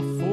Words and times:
for 0.00 0.29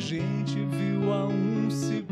gente 0.00 0.64
viu 0.64 1.12
há 1.12 1.26
um 1.26 1.70
segundo. 1.70 2.09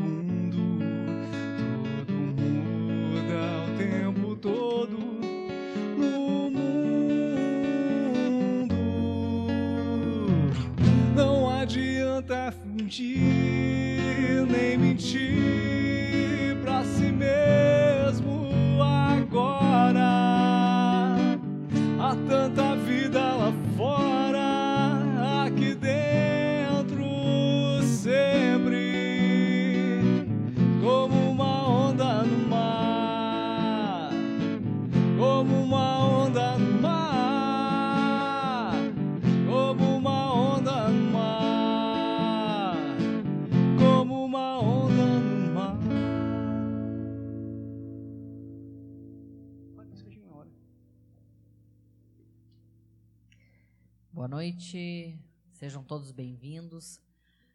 Sejam 55.59 55.83
todos 55.83 56.13
bem-vindos 56.13 57.01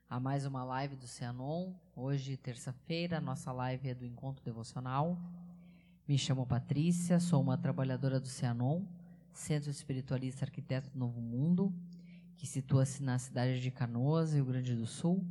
a 0.09 0.19
mais 0.19 0.45
uma 0.45 0.61
live 0.65 0.93
do 0.93 1.07
Cianon. 1.07 1.71
Hoje, 1.95 2.35
terça-feira, 2.35 3.21
nossa 3.21 3.49
live 3.53 3.87
é 3.87 3.95
do 3.95 4.05
Encontro 4.05 4.43
Devocional. 4.43 5.17
Me 6.05 6.17
chamo 6.17 6.45
Patrícia, 6.45 7.17
sou 7.21 7.41
uma 7.41 7.57
trabalhadora 7.57 8.19
do 8.19 8.27
Cianon, 8.27 8.83
Centro 9.31 9.71
Espiritualista 9.71 10.43
Arquiteto 10.43 10.89
do 10.89 10.99
Novo 10.99 11.21
Mundo, 11.21 11.73
que 12.35 12.45
situa-se 12.45 13.01
na 13.01 13.17
cidade 13.17 13.61
de 13.61 13.71
Canoas, 13.71 14.33
Rio 14.33 14.43
Grande 14.43 14.75
do 14.75 14.85
Sul. 14.85 15.25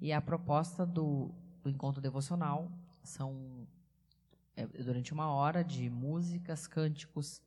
E 0.00 0.12
a 0.12 0.20
proposta 0.20 0.86
do, 0.86 1.34
do 1.64 1.68
Encontro 1.68 2.00
Devocional 2.00 2.70
são, 3.02 3.66
é, 4.54 4.64
durante 4.68 5.12
uma 5.12 5.32
hora, 5.32 5.64
de 5.64 5.90
músicas, 5.90 6.68
cânticos, 6.68 7.42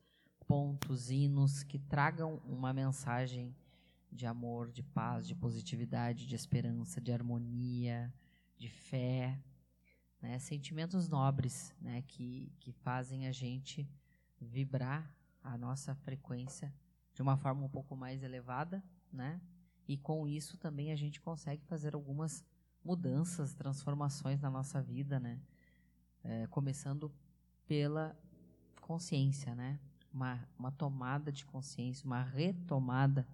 pontos, 0.45 1.09
hinos 1.09 1.63
que 1.63 1.79
tragam 1.79 2.41
uma 2.45 2.73
mensagem 2.73 3.56
de 4.12 4.26
amor, 4.26 4.72
de 4.72 4.84
paz, 4.84 5.28
de 5.28 5.34
positividade, 5.34 6.28
de 6.28 6.36
esperança, 6.36 7.00
de 7.00 7.12
harmonia, 7.12 8.14
de 8.58 8.70
fé, 8.70 9.40
né? 10.22 10.38
sentimentos 10.40 11.08
nobres 11.08 11.74
né? 11.82 12.04
que, 12.08 12.52
que 12.60 12.72
fazem 12.72 13.28
a 13.28 13.32
gente 13.32 13.90
vibrar 14.40 15.10
a 15.44 15.58
nossa 15.58 15.96
frequência 15.96 16.74
de 17.14 17.22
uma 17.22 17.38
forma 17.38 17.66
um 17.66 17.70
pouco 17.70 17.96
mais 17.96 18.24
elevada, 18.24 18.84
né? 19.12 19.42
E 19.88 19.98
com 19.98 20.28
isso 20.28 20.58
também 20.58 20.92
a 20.92 20.96
gente 20.96 21.20
consegue 21.20 21.64
fazer 21.66 21.96
algumas 21.96 22.46
mudanças, 22.84 23.54
transformações 23.54 24.40
na 24.40 24.50
nossa 24.50 24.82
vida, 24.82 25.20
né? 25.20 25.40
É, 26.24 26.48
começando 26.48 27.12
pela 27.68 28.16
consciência, 28.80 29.54
né? 29.56 29.80
Uma, 30.14 30.40
uma 30.58 30.72
tomada 30.72 31.32
de 31.32 31.46
consciência, 31.46 32.06
uma 32.06 32.22
retomada 32.22 33.28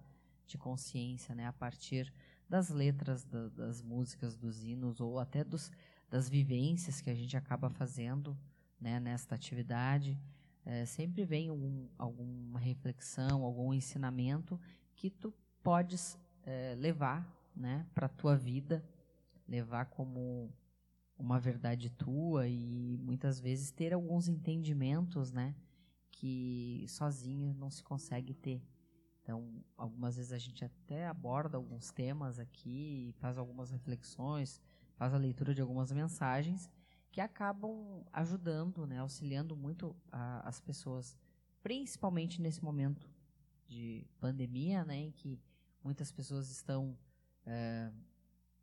de 0.48 0.58
consciência, 0.58 1.34
né? 1.34 1.46
A 1.46 1.52
partir 1.52 2.12
das 2.48 2.70
letras 2.70 3.24
da, 3.24 3.48
das 3.48 3.82
músicas, 3.82 4.36
dos 4.36 4.64
hinos 4.64 5.00
ou 5.00 5.18
até 5.18 5.44
dos, 5.44 5.70
das 6.10 6.28
vivências 6.28 7.00
que 7.00 7.10
a 7.10 7.14
gente 7.14 7.36
acaba 7.36 7.68
fazendo, 7.68 8.36
né? 8.80 8.98
Nesta 8.98 9.34
atividade, 9.34 10.18
é, 10.64 10.84
sempre 10.84 11.24
vem 11.24 11.48
algum, 11.48 11.88
alguma 11.96 12.58
reflexão, 12.58 13.44
algum 13.44 13.72
ensinamento 13.72 14.58
que 14.96 15.10
tu 15.10 15.32
podes 15.62 16.18
é, 16.42 16.74
levar, 16.76 17.26
né? 17.54 17.86
Para 17.94 18.06
a 18.06 18.10
tua 18.10 18.36
vida, 18.36 18.84
levar 19.46 19.86
como 19.86 20.50
uma 21.18 21.38
verdade 21.38 21.90
tua 21.90 22.48
e 22.48 22.96
muitas 23.02 23.40
vezes 23.40 23.70
ter 23.70 23.92
alguns 23.92 24.28
entendimentos, 24.28 25.32
né? 25.32 25.54
Que 26.10 26.84
sozinho 26.88 27.54
não 27.54 27.70
se 27.70 27.82
consegue 27.82 28.32
ter. 28.32 28.62
Então, 29.28 29.62
algumas 29.76 30.16
vezes 30.16 30.32
a 30.32 30.38
gente 30.38 30.64
até 30.64 31.06
aborda 31.06 31.58
alguns 31.58 31.90
temas 31.90 32.38
aqui, 32.38 33.14
faz 33.18 33.36
algumas 33.36 33.70
reflexões, 33.70 34.58
faz 34.96 35.12
a 35.12 35.18
leitura 35.18 35.54
de 35.54 35.60
algumas 35.60 35.92
mensagens 35.92 36.70
que 37.12 37.20
acabam 37.20 38.02
ajudando, 38.10 38.86
né, 38.86 39.00
auxiliando 39.00 39.54
muito 39.54 39.94
a, 40.10 40.48
as 40.48 40.62
pessoas, 40.62 41.14
principalmente 41.62 42.40
nesse 42.40 42.64
momento 42.64 43.06
de 43.66 44.06
pandemia, 44.18 44.82
né, 44.82 44.96
em 44.96 45.10
que 45.10 45.38
muitas 45.84 46.10
pessoas 46.10 46.50
estão 46.50 46.96
é, 47.44 47.92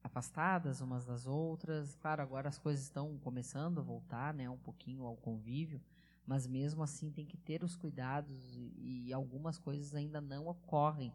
afastadas 0.02 0.82
umas 0.82 1.06
das 1.06 1.28
outras. 1.28 1.94
Claro, 1.98 2.24
agora 2.24 2.50
as 2.50 2.58
coisas 2.58 2.86
estão 2.86 3.20
começando 3.20 3.82
a 3.82 3.84
voltar, 3.84 4.34
né, 4.34 4.50
um 4.50 4.58
pouquinho 4.58 5.04
ao 5.04 5.16
convívio, 5.16 5.80
mas 6.26 6.48
mesmo 6.48 6.84
assim 6.84 7.12
tem 7.12 7.26
que 7.26 7.38
ter 7.38 7.64
os 7.64 7.76
cuidados 7.76 8.56
e, 8.56 9.08
e 9.08 9.14
algumas 9.14 9.58
coisas 9.58 9.94
ainda 9.94 10.20
não 10.20 10.48
ocorrem 10.48 11.14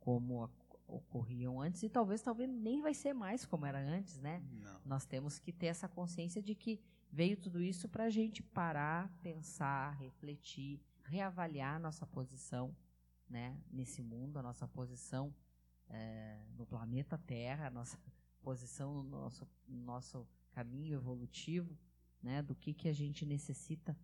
como 0.00 0.48
ocorriam 0.88 1.60
antes 1.60 1.82
e 1.82 1.88
talvez 1.88 2.22
talvez 2.22 2.48
nem 2.48 2.80
vai 2.80 2.94
ser 2.94 3.12
mais 3.12 3.44
como 3.44 3.66
era 3.66 3.78
antes, 3.78 4.20
né? 4.20 4.42
Não. 4.62 4.80
Nós 4.84 5.04
temos 5.04 5.38
que 5.38 5.52
ter 5.52 5.66
essa 5.66 5.88
consciência 5.88 6.40
de 6.40 6.54
que 6.54 6.80
veio 7.10 7.36
tudo 7.36 7.62
isso 7.62 7.88
para 7.88 8.04
a 8.04 8.10
gente 8.10 8.42
parar, 8.42 9.10
pensar, 9.22 9.96
refletir, 9.96 10.80
reavaliar 11.04 11.76
a 11.76 11.78
nossa 11.78 12.06
posição, 12.06 12.74
né? 13.28 13.58
Nesse 13.70 14.02
mundo, 14.02 14.38
a 14.38 14.42
nossa 14.42 14.66
posição 14.66 15.34
é, 15.88 16.38
no 16.56 16.66
planeta 16.66 17.18
Terra, 17.18 17.66
a 17.66 17.70
nossa 17.70 17.98
posição 18.42 18.94
no 18.94 19.02
nosso, 19.02 19.48
no 19.66 19.82
nosso 19.82 20.26
caminho 20.52 20.94
evolutivo, 20.94 21.76
né? 22.22 22.42
Do 22.42 22.54
que 22.54 22.72
que 22.72 22.88
a 22.88 22.92
gente 22.92 23.26
necessita, 23.26 23.96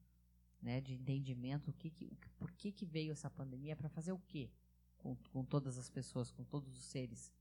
né? 0.62 0.81
De 0.81 0.94
entendimento, 0.94 1.70
o 1.70 1.75
que, 1.75 1.91
que 1.91 2.17
por 2.38 2.50
que 2.53 2.73
que 2.73 2.87
veio 2.87 3.12
essa 3.12 3.29
pandemia 3.29 3.76
para 3.76 3.88
fazer 3.88 4.12
o 4.12 4.19
quê? 4.29 4.50
com, 5.03 5.17
com 5.32 5.44
todas 5.44 5.76
as 5.76 5.91
pessoas, 5.91 6.31
com 6.31 6.44
todos 6.44 6.76
os 6.76 6.85
seres 6.85 7.32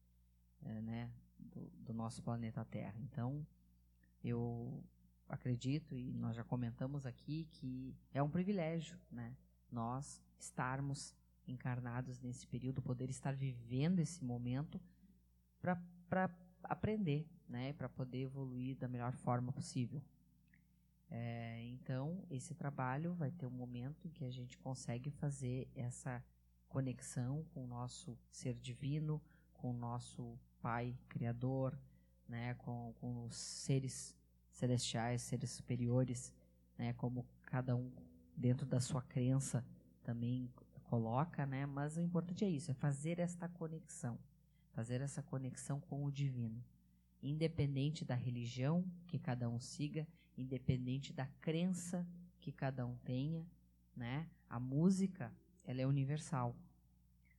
é, 0.64 0.82
né, 0.82 1.12
do, 1.38 1.70
do, 1.80 1.94
nosso 1.94 2.22
planeta 2.24 2.66
Terra. 2.66 3.00
Então, 3.00 3.46
eu 4.24 4.84
acredito, 5.30 5.96
e 5.96 6.12
nós 6.14 6.36
já 6.36 6.44
comentamos 6.44 7.06
aqui, 7.06 7.48
que 7.52 7.96
é 8.12 8.22
um 8.22 8.30
privilégio 8.30 9.00
né, 9.12 9.36
nós 9.72 10.22
estarmos 10.40 11.16
encarnados 11.48 12.20
nesse 12.20 12.46
período, 12.48 12.82
poder 12.82 13.10
estar 13.10 13.36
vivendo 13.36 14.00
esse 14.00 14.24
momento 14.24 14.82
para 15.60 16.30
aprender, 16.64 17.28
né, 17.48 17.74
para 17.74 17.88
poder 17.88 18.24
evoluir 18.24 18.76
da 18.76 18.88
melhor 18.88 19.14
forma 19.14 19.52
possível. 19.52 20.02
É, 21.14 21.62
então, 21.66 22.24
esse 22.30 22.56
trabalho 22.56 23.14
vai 23.14 23.30
ter 23.32 23.46
um 23.46 23.52
momento 23.52 24.08
em 24.08 24.10
que 24.10 24.24
a 24.24 24.32
gente 24.32 24.58
consegue 24.58 25.12
fazer 25.12 25.70
essa 25.76 26.24
conexão 26.70 27.44
com 27.54 27.66
o 27.66 27.68
nosso 27.68 28.18
ser 28.32 28.54
divino, 28.54 29.22
com 29.54 29.72
o 29.72 29.78
nosso 29.78 30.40
Pai 30.62 30.98
Criador, 31.10 31.78
né, 32.30 32.54
com, 32.54 32.94
com 33.02 33.26
os 33.26 33.36
seres 33.36 34.16
celestiais, 34.52 35.22
seres 35.22 35.52
superiores, 35.52 36.34
né, 36.78 36.94
como 36.94 37.28
cada 37.44 37.76
um 37.76 37.92
dentro 38.38 38.66
da 38.66 38.80
sua 38.80 39.02
crença 39.02 39.66
também 40.04 40.50
coloca, 40.84 41.46
né, 41.46 41.66
mas 41.66 41.98
o 41.98 42.02
importante 42.02 42.46
é 42.46 42.50
isso, 42.50 42.72
é 42.72 42.74
fazer 42.74 43.20
esta 43.20 43.50
conexão, 43.50 44.18
fazer 44.72 45.02
essa 45.02 45.22
conexão 45.22 45.82
com 45.82 46.06
o 46.06 46.12
divino, 46.12 46.64
independente 47.22 48.06
da 48.06 48.16
religião 48.16 48.86
que 49.08 49.20
cada 49.20 49.50
um 49.50 49.60
siga, 49.60 50.08
independente 50.42 51.14
da 51.14 51.28
crença 51.40 52.08
que 52.40 52.52
cada 52.52 52.86
um 52.86 52.96
tenha, 52.98 53.46
né, 53.96 54.28
a 54.50 54.60
música 54.60 55.32
ela 55.64 55.82
é 55.82 55.88
universal. 55.88 56.56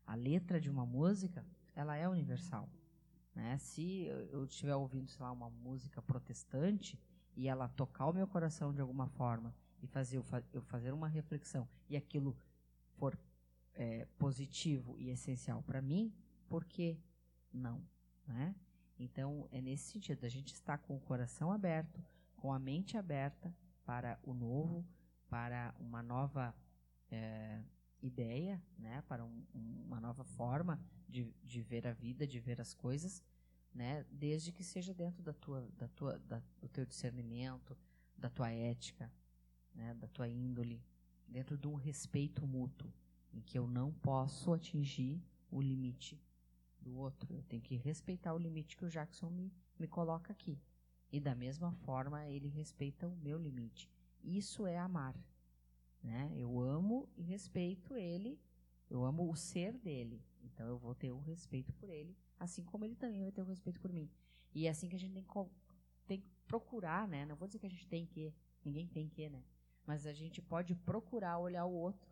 A 0.06 0.14
letra 0.14 0.60
de 0.60 0.70
uma 0.70 0.86
música, 0.86 1.44
ela 1.74 1.96
é 1.96 2.08
universal. 2.08 2.68
Né? 3.34 3.58
Se 3.58 4.04
eu 4.30 4.44
estiver 4.44 4.74
ouvindo, 4.74 5.10
sei 5.10 5.22
lá, 5.22 5.32
uma 5.32 5.50
música 5.50 6.00
protestante 6.02 6.98
e 7.36 7.48
ela 7.48 7.68
tocar 7.68 8.06
o 8.06 8.12
meu 8.12 8.26
coração 8.26 8.72
de 8.72 8.80
alguma 8.80 9.08
forma 9.08 9.54
e 9.82 9.86
fazer 9.86 10.18
eu, 10.18 10.24
eu 10.52 10.62
fazer 10.62 10.92
uma 10.92 11.08
reflexão 11.08 11.68
e 11.88 11.96
aquilo 11.96 12.36
for 12.98 13.18
é, 13.74 14.06
positivo 14.18 14.98
e 14.98 15.10
essencial 15.10 15.62
para 15.62 15.80
mim, 15.80 16.12
por 16.48 16.64
que 16.64 16.98
não? 17.52 17.82
Né? 18.26 18.54
Então, 18.98 19.48
é 19.50 19.60
nesse 19.60 19.92
sentido, 19.92 20.24
a 20.24 20.28
gente 20.28 20.52
está 20.52 20.78
com 20.78 20.96
o 20.96 21.00
coração 21.00 21.50
aberto, 21.50 22.00
com 22.42 22.52
a 22.52 22.58
mente 22.58 22.96
aberta 22.96 23.54
para 23.84 24.18
o 24.24 24.34
novo, 24.34 24.84
para 25.28 25.72
uma 25.78 26.02
nova 26.02 26.52
é, 27.08 27.62
ideia, 28.02 28.60
né, 28.76 29.00
para 29.02 29.24
um, 29.24 29.44
uma 29.54 30.00
nova 30.00 30.24
forma 30.24 30.84
de, 31.08 31.32
de 31.44 31.62
ver 31.62 31.86
a 31.86 31.92
vida, 31.92 32.26
de 32.26 32.40
ver 32.40 32.60
as 32.60 32.74
coisas, 32.74 33.22
né, 33.72 34.04
desde 34.10 34.50
que 34.50 34.64
seja 34.64 34.92
dentro 34.92 35.22
da 35.22 35.32
tua, 35.32 35.70
da 35.78 35.86
tua, 35.86 36.18
da, 36.18 36.42
do 36.60 36.68
teu 36.68 36.84
discernimento, 36.84 37.78
da 38.18 38.28
tua 38.28 38.50
ética, 38.50 39.08
né, 39.72 39.94
da 39.94 40.08
tua 40.08 40.28
índole, 40.28 40.82
dentro 41.28 41.56
de 41.56 41.68
um 41.68 41.76
respeito 41.76 42.44
mútuo, 42.44 42.92
em 43.32 43.40
que 43.40 43.56
eu 43.56 43.68
não 43.68 43.92
posso 43.92 44.52
atingir 44.52 45.22
o 45.48 45.62
limite 45.62 46.20
do 46.80 46.96
outro. 46.96 47.32
Eu 47.36 47.44
tenho 47.44 47.62
que 47.62 47.76
respeitar 47.76 48.34
o 48.34 48.38
limite 48.38 48.76
que 48.76 48.84
o 48.84 48.90
Jackson 48.90 49.30
me, 49.30 49.52
me 49.78 49.86
coloca 49.86 50.32
aqui. 50.32 50.58
E 51.12 51.20
da 51.20 51.34
mesma 51.34 51.70
forma, 51.84 52.26
ele 52.26 52.48
respeita 52.48 53.06
o 53.06 53.16
meu 53.16 53.38
limite. 53.38 53.88
Isso 54.24 54.66
é 54.66 54.78
amar. 54.78 55.14
Né? 56.02 56.32
Eu 56.34 56.58
amo 56.58 57.08
e 57.16 57.22
respeito 57.22 57.94
ele, 57.94 58.40
eu 58.90 59.04
amo 59.04 59.30
o 59.30 59.36
ser 59.36 59.78
dele, 59.78 60.20
então 60.42 60.66
eu 60.66 60.76
vou 60.76 60.94
ter 60.94 61.12
o 61.12 61.20
respeito 61.20 61.72
por 61.74 61.88
ele, 61.88 62.16
assim 62.40 62.64
como 62.64 62.84
ele 62.84 62.96
também 62.96 63.22
vai 63.22 63.30
ter 63.30 63.40
o 63.40 63.44
respeito 63.44 63.78
por 63.78 63.92
mim. 63.92 64.10
E 64.54 64.66
é 64.66 64.70
assim 64.70 64.88
que 64.88 64.96
a 64.96 64.98
gente 64.98 65.14
tem 65.14 65.22
que, 65.22 65.50
tem 66.06 66.20
que 66.20 66.28
procurar, 66.48 67.06
né? 67.06 67.24
Não 67.24 67.36
vou 67.36 67.46
dizer 67.46 67.60
que 67.60 67.66
a 67.66 67.70
gente 67.70 67.86
tem 67.86 68.04
que, 68.04 68.34
ninguém 68.64 68.88
tem 68.88 69.08
que, 69.08 69.28
né? 69.28 69.44
Mas 69.86 70.06
a 70.06 70.12
gente 70.12 70.42
pode 70.42 70.74
procurar 70.74 71.38
olhar 71.38 71.64
o 71.66 71.72
outro, 71.72 72.10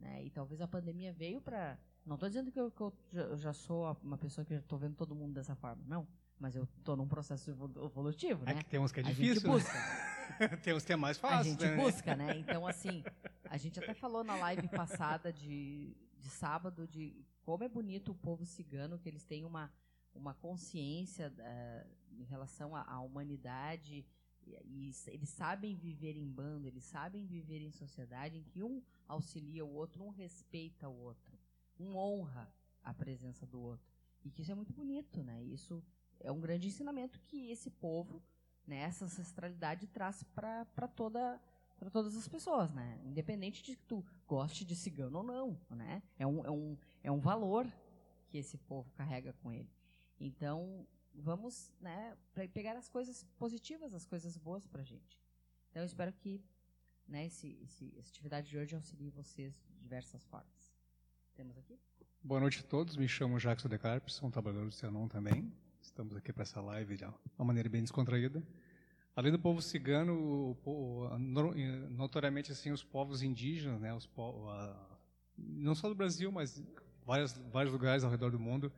né? 0.00 0.24
E 0.24 0.30
talvez 0.30 0.60
a 0.60 0.66
pandemia 0.66 1.12
veio 1.12 1.40
para 1.40 1.78
não 2.04 2.14
estou 2.14 2.28
dizendo 2.28 2.50
que 2.50 2.58
eu, 2.58 2.70
que 2.70 2.82
eu, 2.82 3.36
já 3.36 3.52
sou 3.52 3.94
uma 4.02 4.16
pessoa 4.16 4.44
que 4.44 4.54
estou 4.54 4.78
vendo 4.78 4.96
todo 4.96 5.14
mundo 5.14 5.34
dessa 5.34 5.54
forma, 5.54 5.84
não. 5.86 6.08
Mas 6.38 6.54
eu 6.54 6.64
estou 6.64 6.96
num 6.96 7.08
processo 7.08 7.50
evolutivo, 7.50 8.42
é 8.44 8.54
né? 8.54 8.60
É 8.60 8.62
que 8.62 8.70
tem 8.70 8.78
uns 8.78 8.92
que 8.92 9.00
é 9.00 9.02
difícil. 9.02 9.32
A 9.32 9.34
gente 9.34 9.46
busca. 9.46 9.72
Né? 9.72 10.56
tem 10.62 10.74
uns 10.74 10.84
que 10.84 10.92
é 10.92 10.96
mais 10.96 11.18
fácil. 11.18 11.38
A 11.38 11.42
gente 11.42 11.64
né? 11.64 11.76
busca, 11.76 12.14
né? 12.14 12.38
Então, 12.38 12.66
assim, 12.66 13.02
a 13.44 13.56
gente 13.56 13.78
até 13.78 13.92
falou 13.94 14.22
na 14.22 14.36
live 14.36 14.68
passada 14.68 15.32
de, 15.32 15.96
de 16.16 16.30
sábado 16.30 16.86
de 16.86 17.24
como 17.42 17.64
é 17.64 17.68
bonito 17.68 18.12
o 18.12 18.14
povo 18.14 18.44
cigano, 18.44 18.98
que 18.98 19.08
eles 19.08 19.24
têm 19.24 19.44
uma, 19.44 19.72
uma 20.14 20.34
consciência 20.34 21.32
uh, 21.36 21.88
em 22.12 22.24
relação 22.24 22.76
à, 22.76 22.82
à 22.82 23.00
humanidade 23.00 24.06
e, 24.46 24.54
e, 24.64 24.92
eles 25.08 25.28
sabem 25.28 25.74
viver 25.74 26.16
em 26.16 26.30
bando, 26.30 26.66
eles 26.66 26.84
sabem 26.84 27.26
viver 27.26 27.60
em 27.60 27.70
sociedade 27.70 28.38
em 28.38 28.42
que 28.42 28.62
um 28.62 28.82
auxilia 29.06 29.64
o 29.64 29.72
outro, 29.72 30.04
um 30.04 30.10
respeita 30.10 30.88
o 30.88 30.96
outro, 30.96 31.38
um 31.78 31.96
honra 31.96 32.52
a 32.82 32.94
presença 32.94 33.46
do 33.46 33.60
outro. 33.60 33.86
E 34.24 34.30
que 34.30 34.42
isso 34.42 34.52
é 34.52 34.54
muito 34.54 34.72
bonito, 34.72 35.22
né? 35.22 35.42
Isso 35.44 35.82
é 36.20 36.32
um 36.32 36.40
grande 36.40 36.68
ensinamento 36.68 37.20
que 37.20 37.50
esse 37.50 37.70
povo, 37.70 38.22
né, 38.66 38.78
essa 38.78 39.04
ancestralidade 39.04 39.86
traz 39.86 40.22
para 40.22 40.88
toda 40.94 41.40
para 41.78 41.90
todas 41.90 42.16
as 42.16 42.26
pessoas, 42.26 42.72
né? 42.72 43.00
Independente 43.04 43.62
de 43.62 43.76
que 43.76 43.84
tu 43.84 44.04
goste 44.26 44.64
de 44.64 44.74
cigano 44.74 45.18
ou 45.18 45.22
não, 45.22 45.60
né? 45.70 46.02
É 46.18 46.26
um, 46.26 46.44
é 46.44 46.50
um, 46.50 46.76
é 47.04 47.12
um 47.12 47.20
valor 47.20 47.66
que 48.26 48.36
esse 48.36 48.58
povo 48.58 48.90
carrega 48.96 49.32
com 49.34 49.52
ele. 49.52 49.70
Então, 50.18 50.84
vamos, 51.14 51.72
né, 51.80 52.16
pegar 52.52 52.76
as 52.76 52.88
coisas 52.88 53.24
positivas, 53.38 53.94
as 53.94 54.04
coisas 54.04 54.36
boas 54.36 54.66
para 54.66 54.82
a 54.82 54.84
gente. 54.84 55.20
Então, 55.70 55.82
eu 55.82 55.86
espero 55.86 56.12
que 56.12 56.42
né, 57.06 57.26
esse, 57.26 57.58
esse, 57.62 57.94
essa 57.96 58.10
atividade 58.10 58.50
de 58.50 58.58
hoje 58.58 58.74
auxilie 58.74 59.10
vocês 59.10 59.62
de 59.64 59.78
diversas 59.78 60.24
formas. 60.26 60.74
Temos 61.34 61.56
aqui? 61.56 61.78
Boa 62.22 62.40
noite 62.40 62.60
a 62.60 62.62
todos. 62.64 62.96
Me 62.96 63.06
chamo 63.06 63.38
Jackson 63.38 63.68
De 63.68 63.78
Carpes, 63.78 64.14
sou 64.14 64.28
um 64.28 64.32
trabalhador 64.32 64.66
do 64.66 64.72
Cianon 64.72 65.06
também. 65.06 65.52
Estamos 65.88 66.14
aqui 66.14 66.32
para 66.32 66.42
essa 66.42 66.60
live 66.60 66.96
de 66.96 67.04
uma 67.04 67.46
maneira 67.46 67.68
bem 67.68 67.80
descontraída. 67.80 68.42
Além 69.16 69.32
do 69.32 69.38
povo 69.38 69.60
cigano, 69.62 70.56
o, 70.64 71.08
notoriamente 71.90 72.52
assim 72.52 72.70
os 72.70 72.84
povos 72.84 73.22
indígenas, 73.22 73.80
né, 73.80 73.92
os 73.94 74.08
não 75.36 75.74
só 75.74 75.88
do 75.88 75.94
Brasil, 75.94 76.30
mas 76.30 76.62
vários, 77.04 77.32
vários 77.50 77.72
lugares 77.72 78.04
ao 78.04 78.10
redor 78.10 78.30
do 78.30 78.38
mundo, 78.38 78.70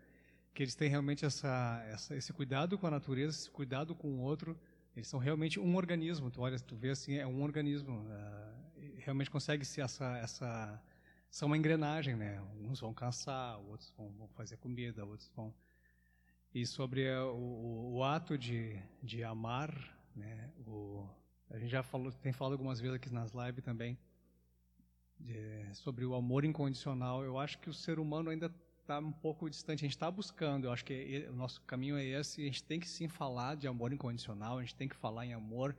que 0.54 0.62
eles 0.62 0.74
têm 0.74 0.88
realmente 0.88 1.24
essa, 1.26 1.84
essa, 1.88 2.16
esse 2.16 2.32
cuidado 2.32 2.78
com 2.78 2.86
a 2.86 2.90
natureza, 2.90 3.36
esse 3.36 3.50
cuidado 3.50 3.94
com 3.94 4.08
o 4.08 4.20
outro. 4.20 4.56
Eles 4.94 5.08
são 5.08 5.18
realmente 5.18 5.58
um 5.58 5.76
organismo. 5.76 6.30
Tu 6.30 6.40
olha, 6.40 6.58
tu 6.60 6.76
vê 6.76 6.90
assim, 6.90 7.16
é 7.16 7.26
um 7.26 7.42
organismo. 7.42 8.06
Uh, 8.06 8.98
realmente 8.98 9.30
consegue 9.30 9.64
ser 9.64 9.82
essa, 9.82 10.16
essa, 10.18 10.82
são 11.28 11.48
uma 11.48 11.58
engrenagem, 11.58 12.14
né? 12.14 12.40
Uns 12.62 12.80
vão 12.80 12.94
caçar, 12.94 13.58
outros 13.58 13.92
vão, 13.96 14.10
vão 14.12 14.28
fazer 14.28 14.56
comida, 14.58 15.04
outros 15.04 15.30
vão 15.34 15.52
e 16.54 16.66
sobre 16.66 17.08
o, 17.10 17.94
o, 17.94 18.04
ato 18.04 18.36
de, 18.36 18.76
de 19.02 19.22
amar, 19.22 19.72
né? 20.14 20.50
O, 20.66 21.06
a 21.48 21.58
gente 21.58 21.70
já 21.70 21.82
falou, 21.82 22.10
tem 22.12 22.32
falado 22.32 22.52
algumas 22.52 22.80
vezes 22.80 22.96
aqui 22.96 23.12
nas 23.12 23.32
lives 23.32 23.64
também 23.64 23.96
de, 25.18 25.74
sobre 25.74 26.04
o 26.04 26.14
amor 26.14 26.44
incondicional. 26.44 27.22
Eu 27.22 27.38
acho 27.38 27.58
que 27.58 27.68
o 27.68 27.74
ser 27.74 27.98
humano 27.98 28.30
ainda 28.30 28.52
está 28.80 28.98
um 28.98 29.12
pouco 29.12 29.48
distante. 29.48 29.84
A 29.84 29.86
gente 29.86 29.96
está 29.96 30.10
buscando. 30.10 30.64
Eu 30.64 30.72
acho 30.72 30.84
que 30.84 31.26
o 31.30 31.34
nosso 31.34 31.60
caminho 31.62 31.96
é 31.96 32.04
esse. 32.04 32.40
A 32.40 32.44
gente 32.44 32.64
tem 32.64 32.80
que 32.80 32.88
sim 32.88 33.08
falar 33.08 33.56
de 33.56 33.68
amor 33.68 33.92
incondicional. 33.92 34.58
A 34.58 34.62
gente 34.62 34.74
tem 34.74 34.88
que 34.88 34.96
falar 34.96 35.26
em 35.26 35.32
amor. 35.32 35.76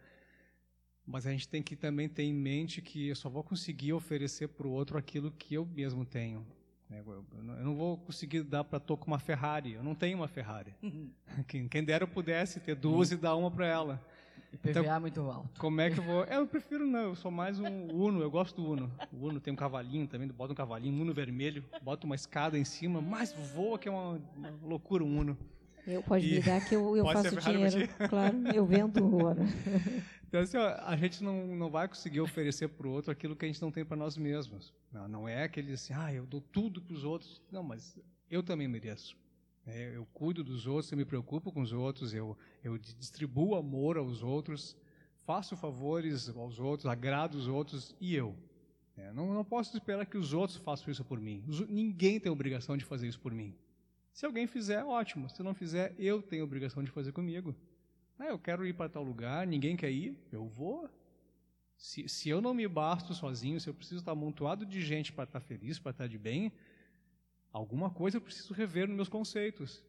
Mas 1.06 1.26
a 1.26 1.32
gente 1.32 1.48
tem 1.48 1.62
que 1.62 1.76
também 1.76 2.08
ter 2.08 2.24
em 2.24 2.34
mente 2.34 2.82
que 2.82 3.08
eu 3.08 3.16
só 3.16 3.30
vou 3.30 3.44
conseguir 3.44 3.92
oferecer 3.92 4.48
para 4.48 4.68
o 4.68 4.72
outro 4.72 4.98
aquilo 4.98 5.32
que 5.32 5.56
eu 5.56 5.66
mesmo 5.66 6.06
tenho. 6.06 6.46
Né? 6.92 7.02
Eu 7.60 7.66
não 7.66 7.76
vou 7.76 7.98
conseguir 7.98 8.44
dar 8.44 8.66
para 8.66 8.78
a 8.78 8.98
com 8.98 9.08
uma 9.08 9.20
Ferrari. 9.20 9.74
Eu 9.74 9.84
não 9.84 9.96
tenho 9.96 10.18
uma 10.18 10.28
Ferrari. 10.28 10.76
Quem, 11.48 11.68
quem 11.68 11.84
dera 11.84 12.04
eu 12.04 12.08
pudesse 12.08 12.60
ter 12.60 12.76
duas 12.76 13.12
e 13.12 13.16
dar 13.16 13.36
uma 13.38 13.50
para 13.50 13.66
ela. 13.66 14.02
IPVA 14.52 14.70
então, 14.70 14.96
é 14.96 15.00
muito 15.00 15.22
alto. 15.22 15.62
Como 15.62 15.80
é 15.80 15.90
que 15.90 15.98
eu 15.98 16.04
vou... 16.04 16.26
É, 16.26 16.36
eu 16.38 16.46
prefiro 16.46 16.86
não, 16.86 17.04
eu 17.04 17.16
sou 17.16 17.32
mais 17.32 17.58
um 17.58 17.88
Uno, 17.88 18.22
eu 18.22 18.30
gosto 18.30 18.62
do 18.62 18.70
Uno. 18.70 18.92
O 19.14 19.28
Uno 19.28 19.40
tem 19.40 19.54
um 19.54 19.56
cavalinho 19.56 20.06
também, 20.06 20.28
bota 20.28 20.52
um 20.52 20.56
cavalinho, 20.56 20.94
um 20.94 21.02
Uno 21.02 21.14
vermelho, 21.14 21.64
bota 21.82 22.06
uma 22.06 22.16
escada 22.16 22.58
em 22.58 22.66
cima, 22.66 23.00
mas 23.00 23.32
voa 23.56 23.80
que 23.80 23.88
é 23.88 23.92
uma, 23.92 24.22
uma 24.36 24.50
loucura 24.62 25.06
um 25.06 25.20
Uno. 25.20 25.38
Eu, 25.88 26.04
pode 26.04 26.28
e... 26.28 26.34
me 26.34 26.42
dar 26.42 26.60
que 26.68 26.76
eu, 26.76 26.98
eu 26.98 27.06
faço 27.06 27.36
dinheiro. 27.38 27.90
Claro, 28.10 28.38
eu 28.54 28.66
vendo 28.66 29.16
ouro. 29.16 29.40
Então, 30.32 30.40
assim, 30.40 30.56
ó, 30.56 30.76
a 30.86 30.96
gente 30.96 31.22
não, 31.22 31.46
não 31.46 31.70
vai 31.70 31.90
conseguir 31.90 32.22
oferecer 32.22 32.70
para 32.70 32.88
o 32.88 32.90
outro 32.90 33.12
aquilo 33.12 33.36
que 33.36 33.44
a 33.44 33.50
gente 33.50 33.62
não 33.62 33.70
tem 33.70 33.84
para 33.84 33.98
nós 33.98 34.16
mesmos. 34.16 34.74
Não, 34.90 35.06
não 35.06 35.28
é 35.28 35.44
aquele 35.44 35.74
assim, 35.74 35.92
ah, 35.94 36.14
eu 36.14 36.26
dou 36.26 36.40
tudo 36.40 36.82
para 36.82 36.94
os 36.94 37.04
outros. 37.04 37.42
Não, 37.52 37.62
mas 37.62 38.00
eu 38.30 38.42
também 38.42 38.66
mereço. 38.66 39.18
É, 39.68 39.94
eu 39.94 40.08
cuido 40.14 40.42
dos 40.42 40.66
outros, 40.66 40.90
eu 40.90 40.98
me 40.98 41.04
preocupo 41.04 41.52
com 41.52 41.62
os 41.62 41.74
outros, 41.74 42.14
eu, 42.14 42.38
eu 42.64 42.78
distribuo 42.78 43.56
amor 43.56 43.98
aos 43.98 44.24
outros, 44.24 44.74
faço 45.26 45.58
favores 45.58 46.30
aos 46.30 46.62
outros, 46.62 46.86
agrado 46.86 47.36
os 47.36 47.50
outros 47.50 47.94
e 48.00 48.16
eu. 48.16 48.34
É, 48.96 49.12
não, 49.12 49.34
não 49.34 49.44
posso 49.44 49.76
esperar 49.76 50.06
que 50.06 50.18
os 50.18 50.32
outros 50.32 50.58
façam 50.60 50.90
isso 50.90 51.04
por 51.04 51.20
mim. 51.20 51.44
Os, 51.46 51.68
ninguém 51.68 52.22
tem 52.22 52.32
obrigação 52.32 52.78
de 52.78 52.86
fazer 52.86 53.06
isso 53.06 53.20
por 53.20 53.34
mim. 53.34 53.54
Se 54.14 54.26
alguém 54.26 54.48
fizer, 54.48 54.82
ótimo. 54.82 55.30
Se 55.30 55.44
não 55.44 55.54
fizer, 55.54 55.94
eu 56.00 56.22
tenho 56.22 56.46
obrigação 56.46 56.82
de 56.82 56.90
fazer 56.90 57.12
comigo. 57.12 57.54
Ah, 58.22 58.28
eu 58.28 58.38
quero 58.38 58.68
ir 58.68 58.74
para 58.74 58.88
tal 58.88 59.02
lugar, 59.02 59.48
ninguém 59.48 59.76
quer 59.76 59.90
ir, 59.90 60.16
eu 60.32 60.48
vou. 60.48 60.88
Se, 61.76 62.08
se 62.08 62.30
eu 62.30 62.40
não 62.40 62.54
me 62.54 62.68
basto 62.68 63.16
sozinho, 63.16 63.60
se 63.60 63.68
eu 63.68 63.74
preciso 63.74 64.02
estar 64.02 64.12
amontoado 64.12 64.64
de 64.64 64.80
gente 64.80 65.12
para 65.12 65.24
estar 65.24 65.40
feliz, 65.40 65.80
para 65.80 65.90
estar 65.90 66.06
de 66.08 66.20
bem, 66.20 66.52
alguma 67.52 67.90
coisa 67.90 68.18
eu 68.18 68.22
preciso 68.22 68.54
rever 68.54 68.88
nos 68.88 68.96
meus 68.96 69.10
conceitos. 69.10 69.84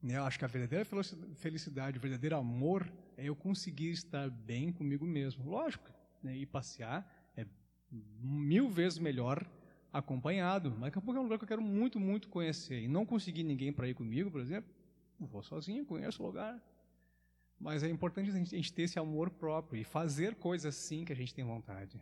Eu 0.00 0.22
acho 0.22 0.38
que 0.38 0.44
a 0.44 0.48
verdadeira 0.48 0.86
felicidade, 1.34 1.98
o 1.98 2.00
verdadeiro 2.00 2.36
amor 2.36 2.88
é 3.16 3.24
eu 3.24 3.34
conseguir 3.34 3.90
estar 3.90 4.30
bem 4.30 4.70
comigo 4.70 5.04
mesmo. 5.04 5.50
Lógico, 5.50 5.90
né, 6.22 6.36
ir 6.36 6.46
passear 6.46 7.04
é 7.36 7.44
mil 7.90 8.68
vezes 8.68 9.00
melhor 9.00 9.44
acompanhado. 9.92 10.70
Mas 10.70 10.82
daqui 10.82 10.98
a 10.98 11.02
pouco 11.02 11.18
é 11.18 11.20
um 11.20 11.24
lugar 11.24 11.38
que 11.38 11.44
eu 11.44 11.48
quero 11.48 11.62
muito, 11.62 11.98
muito 11.98 12.28
conhecer. 12.28 12.80
E 12.80 12.86
não 12.86 13.04
conseguir 13.04 13.42
ninguém 13.42 13.72
para 13.72 13.88
ir 13.88 13.94
comigo, 13.94 14.30
por 14.30 14.40
exemplo, 14.40 14.72
vou 15.18 15.42
sozinho, 15.42 15.84
conheço 15.84 16.22
o 16.22 16.26
lugar. 16.26 16.62
Mas 17.60 17.82
é 17.82 17.88
importante 17.88 18.30
a 18.30 18.32
gente, 18.32 18.54
a 18.54 18.58
gente 18.58 18.72
ter 18.72 18.82
esse 18.82 18.98
amor 18.98 19.30
próprio 19.30 19.80
e 19.80 19.84
fazer 19.84 20.36
coisas 20.36 20.74
sim 20.74 21.04
que 21.04 21.12
a 21.12 21.16
gente 21.16 21.34
tem 21.34 21.44
vontade. 21.44 22.00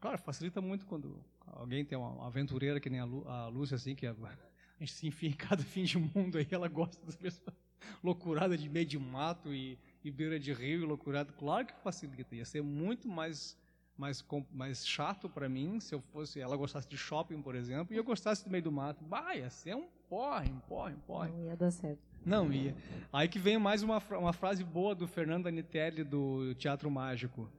Claro, 0.00 0.16
facilita 0.18 0.60
muito 0.60 0.86
quando 0.86 1.22
alguém 1.46 1.84
tem 1.84 1.98
uma 1.98 2.26
aventureira 2.26 2.80
que 2.80 2.88
nem 2.88 3.00
a, 3.00 3.04
Lu, 3.04 3.28
a 3.28 3.48
Lúcia, 3.48 3.74
assim, 3.74 3.94
que 3.94 4.06
a, 4.06 4.12
a, 4.22 4.78
gente 4.78 4.92
se 4.92 5.06
enfia 5.06 5.28
em 5.28 5.32
cada 5.32 5.62
fim 5.64 5.84
de 5.84 5.98
mundo 5.98 6.38
aí, 6.38 6.46
ela 6.50 6.68
gosta 6.68 7.04
das 7.04 7.18
mesmas 7.18 7.54
loucurada 8.02 8.56
de 8.56 8.68
meio 8.68 8.86
de 8.86 8.98
mato 8.98 9.52
e, 9.52 9.78
e 10.04 10.10
beira 10.10 10.38
de 10.38 10.52
rio 10.52 10.82
e 10.82 10.86
loucurada. 10.86 11.32
Claro 11.32 11.66
que 11.66 11.74
facilita, 11.82 12.34
ia 12.34 12.44
ser 12.44 12.62
muito 12.62 13.08
mais 13.08 13.58
mais, 13.98 14.24
mais 14.50 14.86
chato 14.86 15.28
para 15.28 15.46
mim 15.46 15.78
se 15.78 15.94
eu 15.94 16.00
fosse 16.00 16.40
ela 16.40 16.56
gostasse 16.56 16.88
de 16.88 16.96
shopping, 16.96 17.42
por 17.42 17.54
exemplo, 17.54 17.92
e 17.92 17.98
eu 17.98 18.02
gostasse 18.02 18.42
do 18.42 18.50
meio 18.50 18.64
do 18.64 18.72
mato. 18.72 19.04
Bah, 19.04 19.36
ia 19.36 19.50
ser 19.50 19.76
um 19.76 19.86
porre, 20.08 20.50
um 20.50 20.58
porre, 20.60 20.94
um 20.94 21.00
porre. 21.00 21.30
Não 21.30 21.44
ia 21.44 21.54
dar 21.54 21.70
certo. 21.70 22.09
Não 22.24 22.52
ia. 22.52 22.76
Aí 23.12 23.28
que 23.28 23.38
vem 23.38 23.58
mais 23.58 23.82
uma, 23.82 23.98
uma 24.10 24.32
frase 24.32 24.62
boa 24.62 24.94
do 24.94 25.08
Fernando 25.08 25.46
Anitelli 25.46 26.04
do 26.04 26.54
Teatro 26.54 26.90
Mágico. 26.90 27.50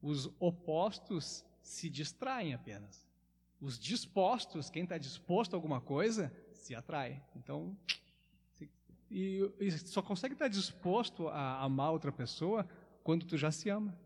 Os 0.00 0.30
opostos 0.38 1.44
se 1.60 1.90
distraem 1.90 2.54
apenas. 2.54 3.04
Os 3.60 3.78
dispostos, 3.78 4.70
quem 4.70 4.84
está 4.84 4.96
disposto 4.96 5.54
a 5.54 5.56
alguma 5.56 5.80
coisa, 5.80 6.32
se 6.52 6.74
atrai. 6.74 7.20
Então, 7.34 7.76
e, 9.10 9.50
e, 9.58 9.70
só 9.72 10.02
consegue 10.02 10.34
estar 10.34 10.46
tá 10.46 10.48
disposto 10.48 11.28
a 11.28 11.62
amar 11.62 11.90
outra 11.90 12.12
pessoa 12.12 12.68
quando 13.02 13.24
tu 13.24 13.36
já 13.36 13.50
se 13.50 13.68
ama. 13.68 13.96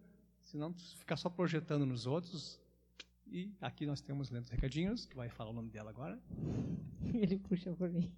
Senão 0.42 0.72
tu 0.72 0.82
fica 0.96 1.16
só 1.16 1.28
projetando 1.28 1.84
nos 1.84 2.06
outros. 2.06 2.58
E 3.26 3.52
aqui 3.60 3.86
nós 3.86 4.00
temos 4.00 4.30
Lendo 4.30 4.48
Recadinhos, 4.48 5.06
que 5.06 5.14
vai 5.14 5.28
falar 5.28 5.50
o 5.50 5.52
nome 5.52 5.70
dela 5.70 5.90
agora. 5.90 6.18
Ele 7.14 7.38
puxa 7.38 7.72
por 7.72 7.90
mim. 7.90 8.10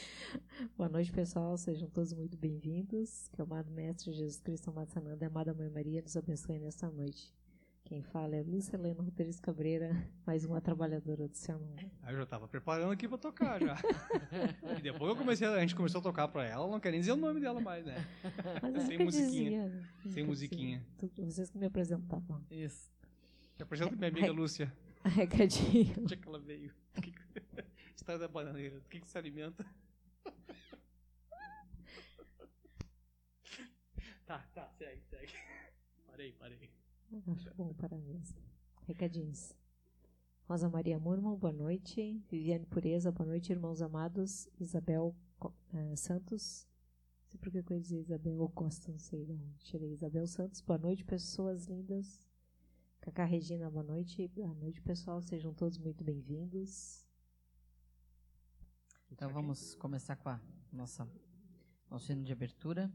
Boa 0.76 0.88
noite, 0.88 1.12
pessoal. 1.12 1.56
Sejam 1.56 1.88
todos 1.88 2.12
muito 2.12 2.36
bem-vindos. 2.36 3.28
Que 3.28 3.40
o 3.40 3.44
amado 3.44 3.70
Mestre 3.70 4.12
Jesus 4.12 4.40
Cristo, 4.40 4.70
amado 4.70 4.90
Sananda 4.90 5.24
e 5.24 5.26
a 5.26 5.28
amada 5.28 5.54
Mãe 5.54 5.68
Maria 5.70 6.02
nos 6.02 6.16
abençoe 6.16 6.58
nesta 6.58 6.90
noite. 6.90 7.34
Quem 7.84 8.02
fala 8.02 8.34
é 8.34 8.42
Lúcia 8.42 8.74
Helena 8.74 9.00
Rodrigues 9.00 9.38
Cabreira, 9.38 9.94
mais 10.26 10.44
uma 10.44 10.60
trabalhadora 10.60 11.28
do 11.28 11.36
seu 11.36 11.56
nome. 11.56 11.92
Aí 12.02 12.12
eu 12.12 12.16
já 12.16 12.24
estava 12.24 12.48
preparando 12.48 12.90
aqui 12.90 13.06
para 13.06 13.16
tocar 13.16 13.60
já. 13.60 13.76
e 14.76 14.82
depois 14.82 15.08
eu 15.08 15.16
comecei, 15.16 15.46
a 15.46 15.60
gente 15.60 15.76
começou 15.76 16.00
a 16.00 16.02
tocar 16.02 16.26
para 16.26 16.44
ela, 16.44 16.66
não 16.66 16.80
quer 16.80 16.90
nem 16.90 16.98
dizer 16.98 17.12
o 17.12 17.16
nome 17.16 17.40
dela 17.40 17.60
mais, 17.60 17.86
né? 17.86 18.04
Mas 18.60 18.82
Sem 18.82 18.98
musiquinha. 18.98 19.70
Dizia, 19.70 20.12
Sem 20.12 20.24
musiquinha. 20.24 20.86
Vocês 21.16 21.48
que 21.48 21.58
me 21.58 21.66
apresentavam. 21.66 22.44
Isso. 22.50 22.90
Me 23.56 23.62
apresenta 23.62 23.94
minha 23.94 24.08
amiga 24.08 24.32
Lúcia. 24.32 24.72
Recadinho. 25.04 25.94
Onde 26.00 26.14
é 26.14 26.16
que 26.16 26.26
ela 26.26 26.40
veio? 26.40 26.74
História 27.94 28.18
da 28.18 28.26
bananeira. 28.26 28.80
Do 28.80 28.88
que, 28.88 29.00
que 29.00 29.08
se 29.08 29.16
alimenta? 29.16 29.64
Tá, 34.26 34.44
tá, 34.54 34.68
segue, 34.76 35.02
segue. 35.02 35.32
Parei, 36.06 36.32
parei. 36.32 36.70
Acho 37.28 37.54
bom 37.54 37.72
para 37.74 37.96
mesmo. 37.98 38.38
Recadinhos. 38.86 39.54
Rosa 40.48 40.68
Maria 40.68 40.98
Murman, 40.98 41.36
boa 41.36 41.52
noite. 41.52 42.22
Viviane 42.30 42.66
Pureza, 42.66 43.12
boa 43.12 43.26
noite, 43.28 43.52
irmãos 43.52 43.82
amados. 43.82 44.48
Isabel 44.58 45.14
uh, 45.42 45.96
Santos. 45.96 46.66
Não 47.22 47.30
sei 47.30 47.40
por 47.40 47.50
que 47.50 47.58
eu 47.58 47.80
dizer 47.80 48.00
Isabel 48.00 48.48
Costa, 48.54 48.90
não 48.90 48.98
sei 48.98 49.26
não. 49.26 49.52
Tirei 49.58 49.92
Isabel 49.92 50.26
Santos, 50.26 50.60
boa 50.60 50.78
noite, 50.78 51.04
pessoas 51.04 51.66
lindas. 51.66 52.26
Cacá 53.00 53.24
Regina, 53.24 53.70
boa 53.70 53.84
noite. 53.84 54.26
Boa 54.28 54.54
noite, 54.54 54.80
pessoal. 54.80 55.20
Sejam 55.20 55.52
todos 55.52 55.78
muito 55.78 56.02
bem-vindos. 56.02 57.06
Então 59.10 59.30
vamos 59.30 59.74
começar 59.76 60.16
com 60.16 60.30
a 60.30 60.40
nossa 60.72 61.06
nosso 61.90 62.10
hino 62.10 62.24
de 62.24 62.32
abertura. 62.32 62.90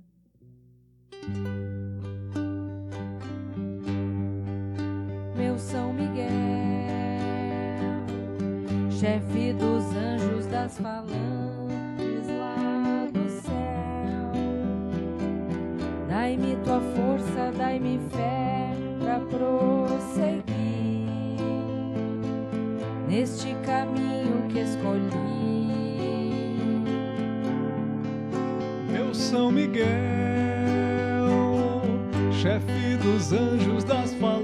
Meu 5.35 5.57
São 5.59 5.93
Miguel, 5.93 6.27
chefe 8.89 9.53
dos 9.53 9.85
anjos 9.95 10.47
das 10.47 10.79
falanges 10.79 12.27
lá 12.27 13.07
do 13.13 13.29
céu, 13.29 14.31
dai-me 16.07 16.55
tua 16.63 16.79
força, 16.79 17.51
dai-me 17.55 17.99
fé 18.09 18.71
para 18.99 19.19
prosseguir 19.19 20.41
neste 23.07 23.53
caminho 23.63 24.47
que 24.49 24.59
escolhi. 24.61 25.21
Meu 28.89 29.13
São 29.13 29.51
Miguel, 29.51 30.30
chefe 32.41 32.98
dos 32.98 33.31
anjos 33.31 33.83
das 33.83 34.15
falanges 34.15 34.40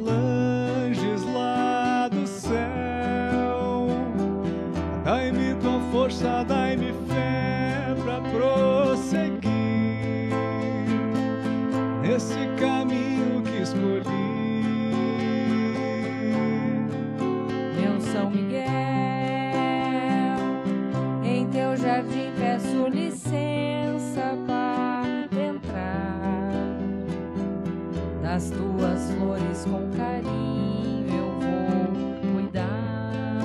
Das 28.37 28.51
tuas 28.51 29.11
flores 29.13 29.65
com 29.65 29.89
carinho 29.97 31.07
eu 31.11 31.25
vou 31.39 32.33
cuidar. 32.33 33.41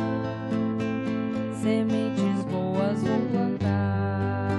Sementes 1.62 2.44
boas 2.44 3.02
vou 3.02 3.18
plantar. 3.30 4.50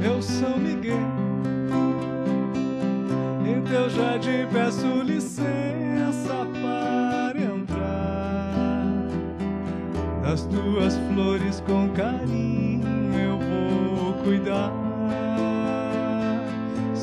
Meu 0.00 0.22
São 0.22 0.56
Miguel, 0.56 0.96
em 3.46 3.60
teu 3.64 3.90
jardim 3.90 4.46
peço 4.50 4.86
licença 5.02 6.46
para 6.62 7.40
das 10.22 10.46
tuas 10.46 10.96
flores 11.12 11.60
com 11.66 11.90
carinho 11.90 12.88
eu 13.12 13.38
vou 13.38 14.14
cuidar. 14.24 14.89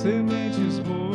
Sementes 0.08 0.80
boas 0.88 1.07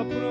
앞으로 0.00 0.29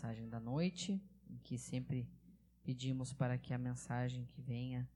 mensagem 0.00 0.30
da 0.30 0.40
noite, 0.40 0.98
em 1.28 1.36
que 1.44 1.58
sempre 1.58 2.08
pedimos 2.62 3.12
para 3.12 3.36
que 3.36 3.52
a 3.52 3.58
mensagem 3.58 4.24
que 4.24 4.40
venha 4.40 4.88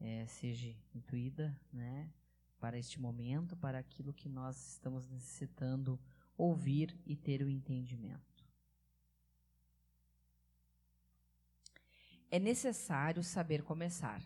é, 0.00 0.26
seja 0.26 0.74
intuída, 0.94 1.54
né, 1.70 2.10
para 2.58 2.78
este 2.78 2.98
momento, 2.98 3.54
para 3.58 3.78
aquilo 3.78 4.10
que 4.10 4.26
nós 4.26 4.72
estamos 4.72 5.06
necessitando 5.06 6.00
ouvir 6.34 6.98
e 7.04 7.14
ter 7.14 7.42
o 7.42 7.50
entendimento. 7.50 8.42
É 12.30 12.38
necessário 12.38 13.22
saber 13.22 13.62
começar. 13.62 14.22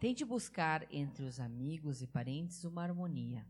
Tente 0.00 0.24
buscar 0.24 0.84
entre 0.92 1.24
os 1.24 1.38
amigos 1.38 2.02
e 2.02 2.08
parentes 2.08 2.64
uma 2.64 2.82
harmonia. 2.82 3.46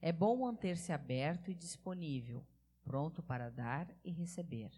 É 0.00 0.10
bom 0.10 0.38
manter-se 0.38 0.90
aberto 0.90 1.50
e 1.50 1.54
disponível 1.54 2.42
pronto 2.82 3.22
para 3.22 3.50
dar 3.50 3.88
e 4.04 4.10
receber. 4.10 4.70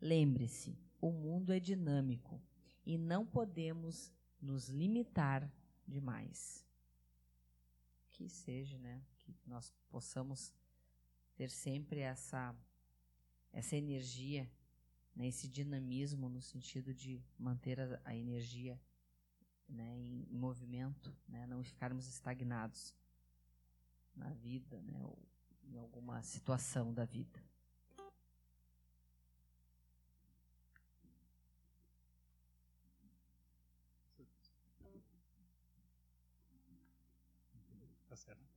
Lembre-se, 0.00 0.78
o 1.00 1.10
mundo 1.10 1.52
é 1.52 1.60
dinâmico 1.60 2.40
e 2.84 2.96
não 2.98 3.26
podemos 3.26 4.12
nos 4.40 4.68
limitar 4.68 5.50
demais. 5.86 6.66
Que 8.10 8.28
seja, 8.28 8.78
né? 8.78 9.02
Que 9.18 9.34
nós 9.46 9.72
possamos 9.88 10.52
ter 11.34 11.50
sempre 11.50 12.00
essa 12.00 12.54
essa 13.52 13.76
energia, 13.76 14.48
né? 15.14 15.26
esse 15.26 15.48
dinamismo 15.48 16.28
no 16.28 16.40
sentido 16.40 16.94
de 16.94 17.20
manter 17.36 17.80
a, 17.80 18.00
a 18.04 18.14
energia 18.14 18.80
né? 19.68 19.98
em 19.98 20.26
movimento, 20.30 21.12
né? 21.28 21.46
não 21.46 21.62
ficarmos 21.64 22.06
estagnados 22.06 22.94
na 24.14 24.32
vida, 24.34 24.80
né? 24.82 25.02
Ou, 25.02 25.29
em 25.70 25.78
alguma 25.78 26.22
situação 26.22 26.92
da 26.92 27.04
vida. 27.04 27.40
Tá 38.08 38.16
certo. 38.16 38.49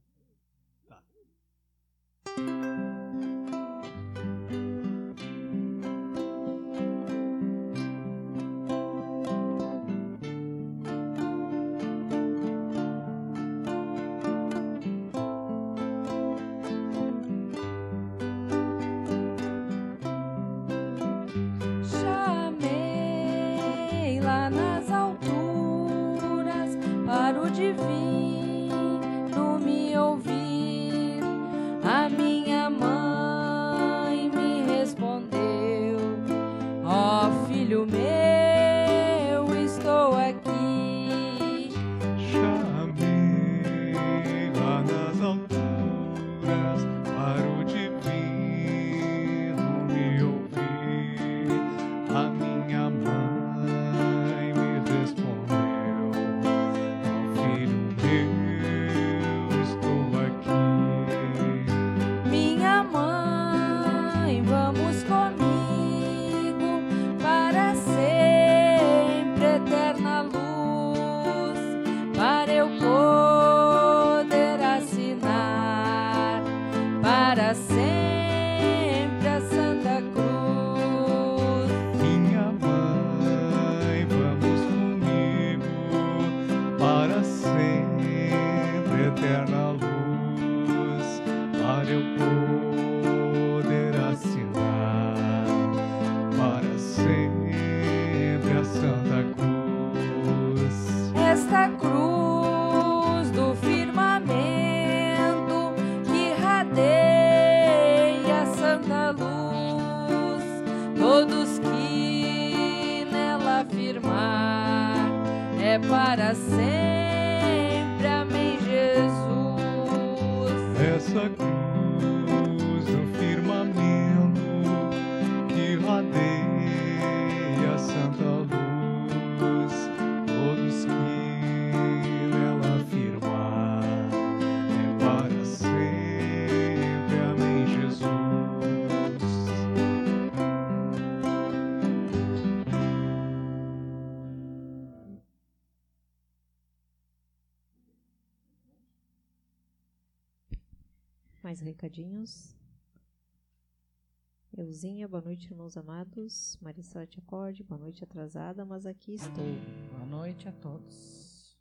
Euzinha, 154.74 155.08
boa 155.08 155.22
noite, 155.22 155.52
irmãos 155.52 155.78
amados. 155.78 156.58
Maricela 156.60 157.06
te 157.06 157.20
acorde, 157.20 157.64
boa 157.64 157.80
noite 157.80 158.04
atrasada, 158.04 158.66
mas 158.66 158.88
aqui 158.88 159.14
estou. 159.14 159.46
Boa 159.92 160.06
noite 160.08 160.50
a 160.50 160.52
todos. 160.52 161.56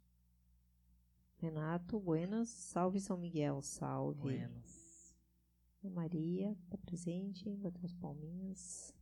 Renato, 1.36 2.00
buenas. 2.00 2.48
Salve 2.48 2.98
São 2.98 3.18
Miguel, 3.18 3.60
salve. 3.60 4.18
Buenas. 4.18 5.14
Maria, 5.84 6.56
tá 6.70 6.78
presente, 6.78 7.54
bateu 7.56 7.84
as 7.84 7.92
palminhas. 7.92 8.94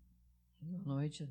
Boa 0.60 0.82
noite. 0.82 1.30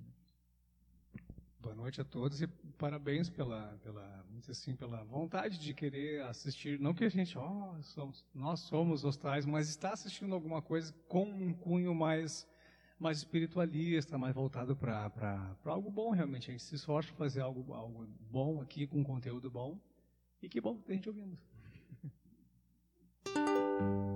Boa 1.59 1.75
noite 1.75 1.99
a 1.99 2.05
todos 2.05 2.41
e 2.41 2.47
parabéns 2.77 3.29
pela, 3.29 3.77
pela, 3.83 4.25
assim, 4.47 4.73
pela 4.73 5.03
vontade 5.03 5.59
de 5.59 5.73
querer 5.73 6.21
assistir. 6.21 6.79
Não 6.79 6.93
que 6.93 7.03
a 7.03 7.09
gente, 7.09 7.37
ó, 7.37 7.75
somos, 7.81 8.25
nós 8.33 8.61
somos 8.61 9.03
hostais, 9.03 9.45
mas 9.45 9.67
está 9.67 9.91
assistindo 9.91 10.33
alguma 10.33 10.61
coisa 10.61 10.93
com 11.09 11.25
um 11.25 11.53
cunho 11.53 11.93
mais, 11.93 12.47
mais 12.99 13.19
espiritualista, 13.19 14.17
mais 14.17 14.35
voltado 14.35 14.75
para 14.75 15.55
algo 15.65 15.89
bom 15.89 16.12
realmente. 16.12 16.49
A 16.49 16.51
gente 16.51 16.63
se 16.63 16.75
esforça 16.75 17.09
para 17.09 17.17
fazer 17.17 17.41
algo, 17.41 17.73
algo 17.73 18.07
bom 18.29 18.62
aqui, 18.62 18.85
com 18.85 19.03
conteúdo 19.03 19.49
bom. 19.49 19.79
E 20.41 20.49
que 20.49 20.59
bom 20.59 20.77
tem 20.77 20.97
gente 20.97 21.09
ouvindo. 21.09 21.38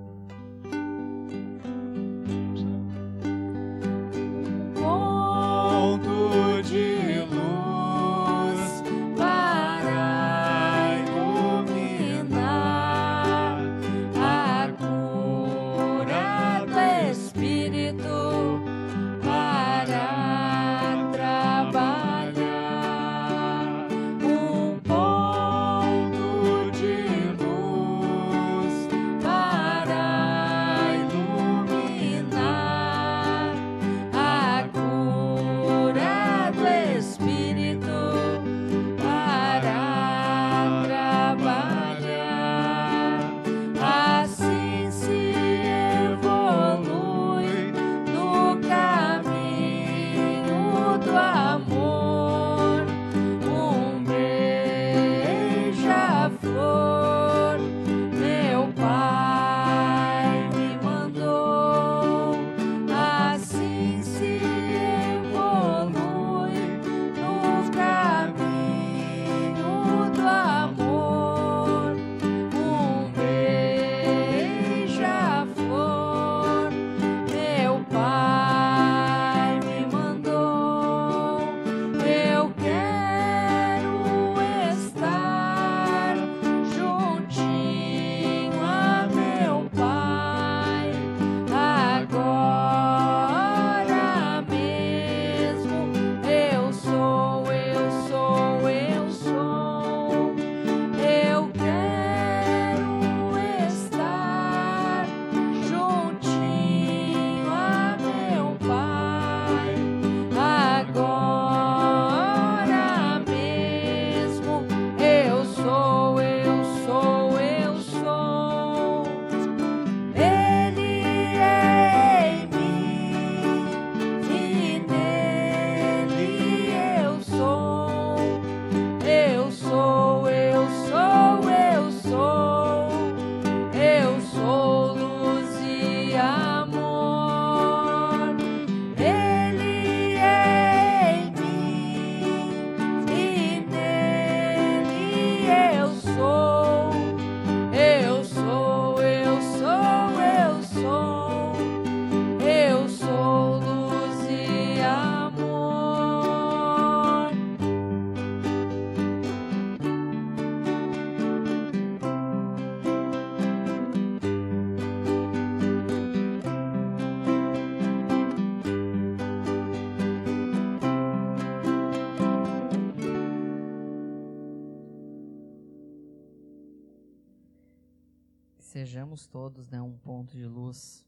Sejamos 179.14 179.28
todos 179.28 179.70
né, 179.70 179.80
um 179.80 179.96
ponto 179.96 180.36
de 180.36 180.44
luz. 180.44 181.06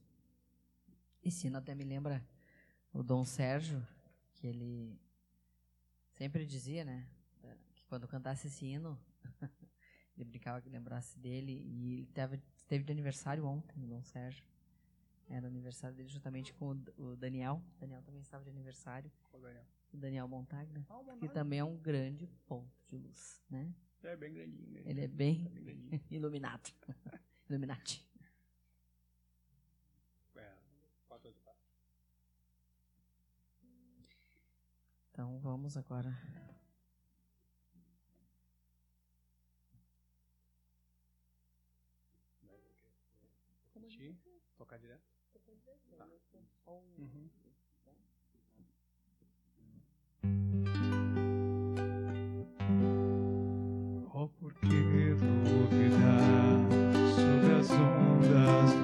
Esse 1.24 1.48
hino 1.48 1.58
até 1.58 1.74
me 1.74 1.84
lembra 1.84 2.24
o 2.94 3.02
Dom 3.02 3.26
Sérgio, 3.26 3.84
que 4.36 4.46
ele 4.46 4.96
sempre 6.12 6.46
dizia, 6.46 6.86
né? 6.86 7.08
Que 7.74 7.84
quando 7.86 8.08
cantasse 8.08 8.46
esse 8.46 8.64
hino, 8.64 8.96
ele 10.16 10.30
brincava 10.30 10.62
que 10.62 10.70
lembrasse 10.70 11.18
dele. 11.18 11.52
E 11.52 11.94
ele 11.94 12.06
teve, 12.14 12.40
teve 12.68 12.84
de 12.84 12.92
aniversário 12.92 13.44
ontem, 13.44 13.84
o 13.84 13.88
Dom 13.88 14.04
Sérgio. 14.04 14.46
Era 15.28 15.48
aniversário 15.48 15.96
dele 15.96 16.10
juntamente 16.10 16.54
com 16.54 16.74
o, 16.98 17.02
o 17.02 17.16
Daniel. 17.16 17.60
O 17.76 17.80
Daniel 17.80 18.04
também 18.04 18.22
estava 18.22 18.44
de 18.44 18.52
aniversário. 18.52 19.12
O 19.92 19.98
Daniel 19.98 20.28
Montagna, 20.28 20.86
que 21.20 21.28
também 21.28 21.58
é 21.58 21.64
um 21.64 21.78
grande 21.78 22.28
ponto 22.46 22.70
de 22.88 22.98
luz, 22.98 23.42
né? 23.50 23.74
É 24.04 24.16
bem 24.16 24.32
grandinho. 24.32 24.70
Né? 24.70 24.84
Ele 24.86 25.02
é 25.02 25.08
bem, 25.08 25.52
é 25.56 25.60
bem 25.60 25.90
iluminado. 26.12 26.72
Illuminati. 27.50 28.04
É, 30.36 30.54
então 35.12 35.40
vamos 35.40 35.78
agora 35.78 36.10
Tocar 44.58 44.80
direto? 44.80 45.04
Tá. 45.98 46.08
Uhum. 46.98 47.30
As 57.66 57.72
ondas 57.72 58.75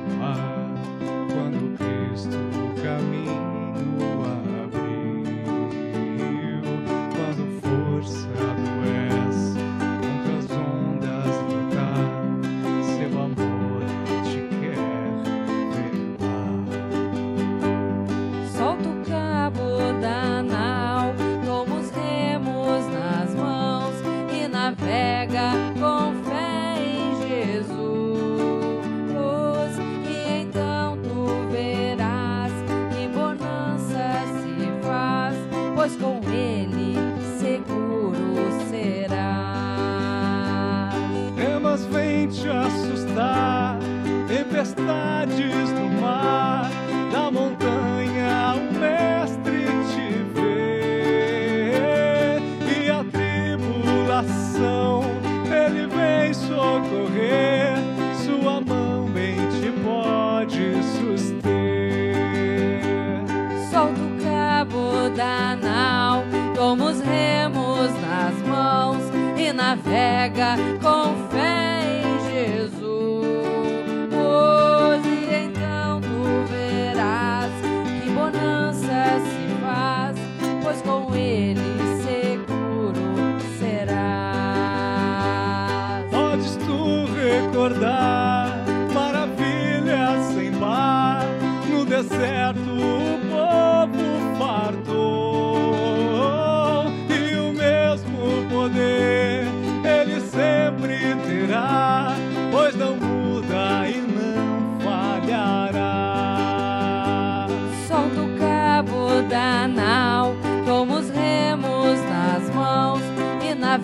navega 69.76 70.58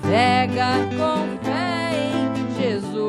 navega 0.08 0.88
com 0.96 1.38
fé 1.44 1.92
em 2.16 2.62
Jesus. 2.62 3.04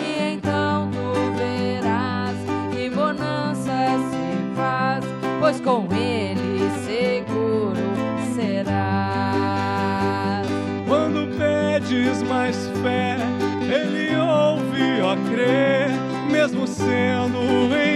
E 0.00 0.32
então 0.32 0.90
tu 0.90 1.12
verás 1.36 2.36
que 2.74 2.88
bonança 2.88 3.98
se 4.10 4.26
faz, 4.56 5.04
pois 5.38 5.60
com 5.60 5.86
ele 5.92 6.70
seguro 6.86 7.76
serás. 8.34 8.86
Quando 10.88 11.28
pedes 11.36 12.22
mais 12.22 12.56
fé, 12.82 13.18
Ele 13.62 14.16
ouve, 14.16 15.02
ó 15.02 15.14
crer, 15.30 15.90
mesmo 16.30 16.66
sendo 16.66 17.38
em 17.76 17.95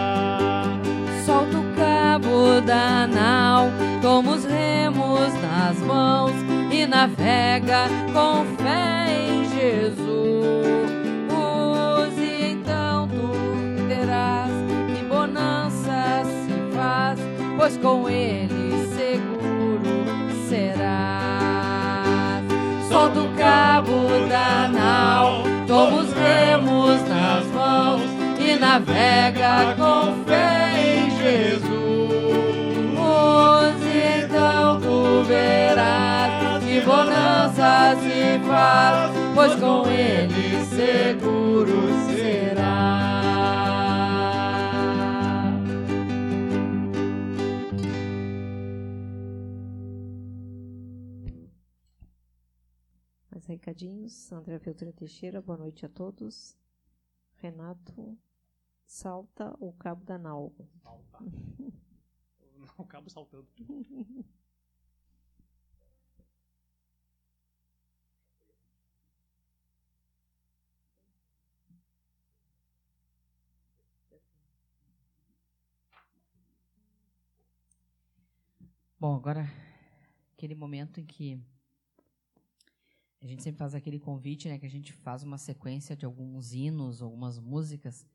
Solta 1.25 1.58
o 1.58 1.63
cabo 1.75 2.62
da 2.62 3.06
nau, 3.06 3.69
toma 4.01 4.32
os 4.32 4.45
remos 4.45 5.34
nas 5.41 5.77
mãos 5.79 6.32
e 6.71 6.86
navega 6.86 7.89
com 8.13 8.45
fé 8.63 9.08
em 9.10 9.43
Jesus. 9.49 10.13
E 12.17 12.51
então 12.51 13.10
tu 13.10 13.32
terás 13.89 14.51
que 14.95 15.03
bonança 15.03 16.23
se 16.23 16.53
faz, 16.73 17.19
pois 17.58 17.75
com 17.77 18.10
ele 18.10 18.88
seguro 18.95 20.06
serás. 20.47 22.43
Solta 22.88 23.19
o 23.19 23.27
cabo 23.36 24.08
da 24.29 24.69
nau, 24.69 25.43
toma 25.67 25.97
os 26.03 26.13
remos 26.13 27.01
nas 27.10 27.12
navega 28.59 29.75
com 29.75 30.23
fé 30.25 30.73
em 30.77 31.11
Jesus. 31.11 31.73
Então 34.25 34.79
tu 34.81 35.23
verás 35.23 36.63
que 36.63 36.81
bonança 36.81 37.95
se 38.01 38.39
faz, 38.47 39.11
pois 39.35 39.55
com 39.55 39.87
ele 39.87 40.65
seguro 40.65 41.87
será. 42.07 42.73
Mais 53.31 53.45
recadinhos. 53.45 54.31
André 54.31 54.59
Feltrin 54.59 54.91
Teixeira, 54.91 55.41
boa 55.41 55.57
noite 55.57 55.85
a 55.85 55.89
todos. 55.89 56.57
Renato, 57.35 58.17
salta 58.93 59.56
o 59.60 59.73
cabo 59.73 60.06
da 60.06 60.19
nau. 60.19 60.53
Salta. 60.84 61.17
o 62.77 62.86
cabo 62.86 63.10
saltando. 63.10 63.47
Bom, 78.99 79.15
agora 79.15 79.49
aquele 80.34 80.53
momento 80.53 80.99
em 80.99 81.06
que 81.06 81.43
a 83.21 83.25
gente 83.25 83.41
sempre 83.41 83.58
faz 83.58 83.73
aquele 83.73 83.99
convite, 83.99 84.47
né, 84.47 84.60
que 84.60 84.65
a 84.65 84.69
gente 84.69 84.93
faz 84.93 85.23
uma 85.23 85.38
sequência 85.38 85.95
de 85.95 86.06
alguns 86.06 86.53
hinos, 86.53 87.01
algumas 87.01 87.39
músicas, 87.39 88.06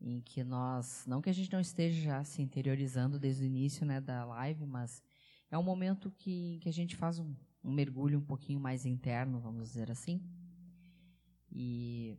em 0.00 0.20
que 0.20 0.42
nós, 0.42 1.04
não 1.06 1.20
que 1.20 1.28
a 1.28 1.32
gente 1.32 1.52
não 1.52 1.60
esteja 1.60 2.00
já 2.00 2.24
se 2.24 2.40
interiorizando 2.40 3.18
desde 3.18 3.44
o 3.44 3.46
início, 3.46 3.84
né, 3.84 4.00
da 4.00 4.24
live, 4.24 4.64
mas 4.64 5.02
é 5.50 5.58
um 5.58 5.62
momento 5.62 6.10
que, 6.10 6.58
que 6.62 6.68
a 6.68 6.72
gente 6.72 6.96
faz 6.96 7.18
um, 7.18 7.34
um 7.62 7.70
mergulho 7.70 8.18
um 8.18 8.24
pouquinho 8.24 8.58
mais 8.58 8.86
interno, 8.86 9.38
vamos 9.40 9.68
dizer 9.68 9.90
assim. 9.90 10.22
E 11.52 12.16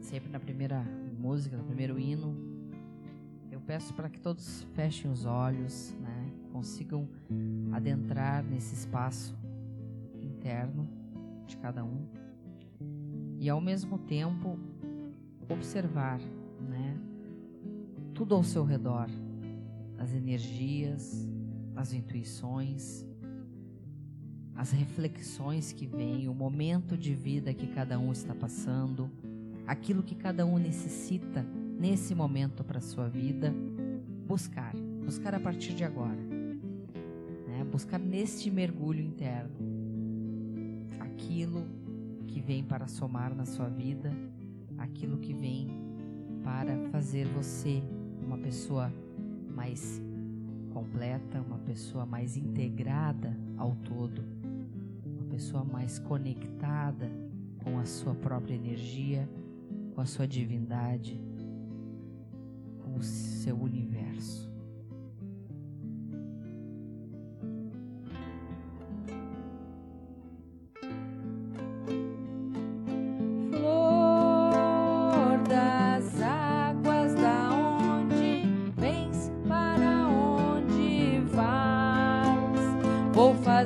sempre 0.00 0.30
na 0.30 0.40
primeira 0.40 0.82
música, 1.18 1.56
no 1.56 1.64
primeiro 1.64 1.98
hino, 1.98 2.34
eu 3.50 3.60
peço 3.60 3.92
para 3.92 4.08
que 4.08 4.20
todos 4.20 4.62
fechem 4.74 5.10
os 5.10 5.24
olhos, 5.24 5.92
né, 6.00 6.32
consigam 6.52 7.08
adentrar 7.72 8.42
nesse 8.42 8.74
espaço 8.74 9.36
interno 10.20 10.88
de 11.46 11.56
cada 11.56 11.84
um. 11.84 12.06
e 13.38 13.50
ao 13.50 13.60
mesmo 13.60 13.98
tempo 13.98 14.58
observar, 15.48 16.20
né, 16.60 16.96
tudo 18.14 18.34
ao 18.34 18.42
seu 18.42 18.64
redor, 18.64 19.08
as 19.98 20.12
energias, 20.12 21.28
as 21.74 21.92
intuições, 21.92 23.06
as 24.54 24.70
reflexões 24.70 25.72
que 25.72 25.86
vêm, 25.86 26.28
o 26.28 26.34
momento 26.34 26.96
de 26.96 27.14
vida 27.14 27.52
que 27.52 27.66
cada 27.66 27.98
um 27.98 28.10
está 28.10 28.34
passando, 28.34 29.10
aquilo 29.66 30.02
que 30.02 30.14
cada 30.14 30.46
um 30.46 30.58
necessita 30.58 31.42
nesse 31.78 32.14
momento 32.14 32.64
para 32.64 32.78
a 32.78 32.82
sua 32.82 33.08
vida, 33.08 33.54
buscar, 34.26 34.74
buscar 35.04 35.34
a 35.34 35.40
partir 35.40 35.74
de 35.74 35.84
agora, 35.84 36.22
né? 37.46 37.64
buscar 37.70 37.98
neste 37.98 38.50
mergulho 38.50 39.00
interno 39.00 39.54
aquilo 40.98 41.66
que 42.26 42.40
vem 42.40 42.64
para 42.64 42.86
somar 42.86 43.34
na 43.34 43.44
sua 43.44 43.68
vida, 43.68 44.10
aquilo 44.78 45.18
que 45.18 45.32
vem 45.32 45.68
para 46.42 46.76
fazer 46.90 47.26
você 47.28 47.82
uma 48.24 48.38
pessoa 48.38 48.92
mais 49.54 50.02
completa, 50.72 51.40
uma 51.40 51.58
pessoa 51.58 52.04
mais 52.04 52.36
integrada 52.36 53.36
ao 53.56 53.74
todo, 53.76 54.22
uma 55.04 55.24
pessoa 55.30 55.64
mais 55.64 55.98
conectada 55.98 57.10
com 57.64 57.78
a 57.78 57.84
sua 57.84 58.14
própria 58.14 58.54
energia, 58.54 59.28
com 59.94 60.00
a 60.00 60.06
sua 60.06 60.26
divindade, 60.26 61.20
com 62.84 62.96
o 62.96 63.02
seu 63.02 63.58
universo. 63.58 64.45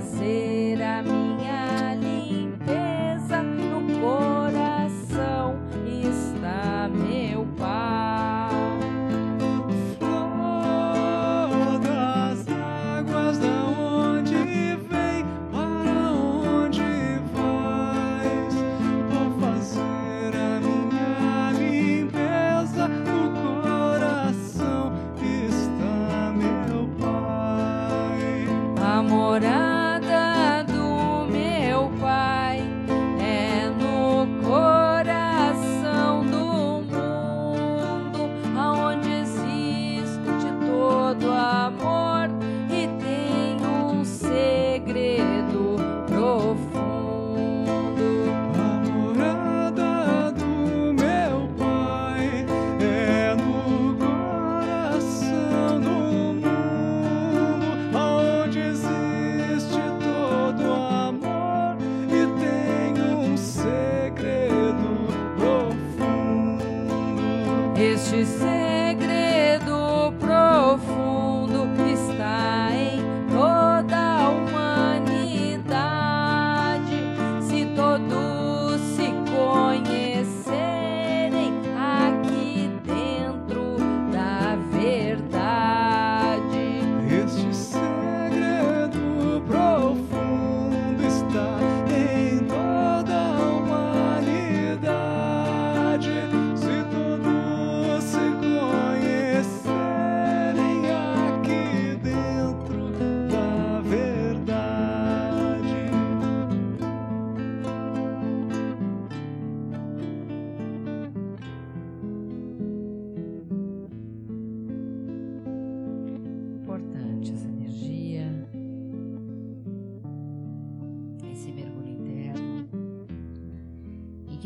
fazer. 0.01 0.40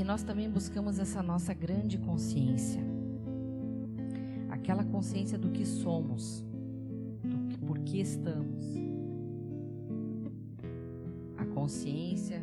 Nós 0.03 0.25
também 0.25 0.51
buscamos 0.51 0.99
essa 0.99 1.23
nossa 1.23 1.55
grande 1.55 1.99
consciência. 1.99 2.83
Aquela 4.51 4.83
consciência 4.83 5.39
do 5.39 5.51
que 5.51 5.65
somos, 5.65 6.45
do 7.23 7.49
que, 7.49 7.59
por 7.59 7.79
que 7.79 8.01
estamos. 8.01 8.65
A 11.37 11.45
consciência 11.45 12.43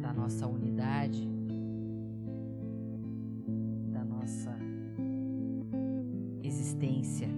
da 0.00 0.12
nossa 0.12 0.46
unidade, 0.48 1.28
da 3.92 4.04
nossa 4.04 4.56
existência. 6.42 7.28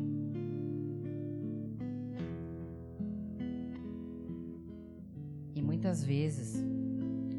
E 5.55 5.61
muitas 5.61 6.03
vezes 6.03 6.65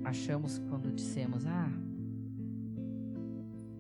achamos 0.04 0.60
dissemos, 0.94 1.46
ah, 1.46 1.72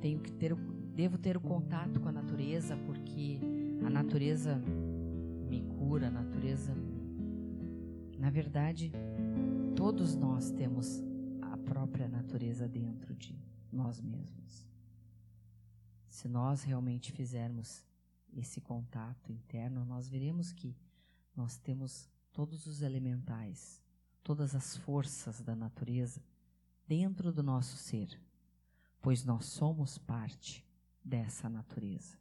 tenho 0.02 0.20
que 0.20 0.32
ter, 0.32 0.56
devo 0.94 1.18
ter 1.18 1.38
o 1.38 1.42
contato 1.42 2.00
com 2.00 2.10
a 2.10 2.12
natureza 2.12 2.76
porque 2.86 3.40
a 3.86 3.90
natureza 3.90 4.58
me 5.50 5.62
cura, 5.62 6.08
a 6.08 6.12
natureza. 6.12 6.76
Na 8.18 8.30
verdade, 8.30 8.92
todos 9.76 10.16
nós 10.16 10.52
temos 10.52 11.02
a 11.42 11.58
própria 11.58 12.08
natureza 12.08 12.68
dentro 12.68 13.14
de 13.16 13.38
nós 13.72 14.02
mesmos. 14.02 14.68
Se 16.08 16.28
nós 16.28 16.64
realmente 16.64 17.12
fizermos 17.12 17.86
esse 18.36 18.62
contato 18.62 19.32
interno, 19.32 19.86
nós 19.86 20.08
veremos 20.08 20.52
que 20.52 20.76
nós 21.36 21.58
temos 21.58 22.10
todos 22.32 22.66
os 22.66 22.82
elementais, 22.82 23.82
todas 24.24 24.56
as 24.56 24.76
forças 24.78 25.42
da 25.42 25.56
natureza 25.56 26.22
dentro 26.88 27.32
do 27.32 27.44
nosso 27.44 27.78
ser 27.78 28.20
pois 29.04 29.26
nós 29.26 29.46
somos 29.48 29.98
parte 29.98 30.66
dessa 31.04 31.50
natureza. 31.50 32.18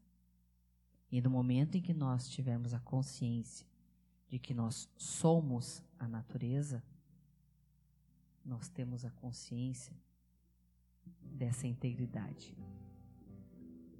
E 1.12 1.20
no 1.22 1.30
momento 1.30 1.76
em 1.76 1.80
que 1.80 1.94
nós 1.94 2.28
tivermos 2.28 2.74
a 2.74 2.80
consciência 2.80 3.64
de 4.28 4.38
que 4.40 4.52
nós 4.52 4.90
somos 4.96 5.80
a 5.96 6.08
natureza, 6.08 6.82
nós 8.44 8.68
temos 8.68 9.04
a 9.04 9.10
consciência 9.12 9.94
dessa 11.22 11.68
integridade, 11.68 12.56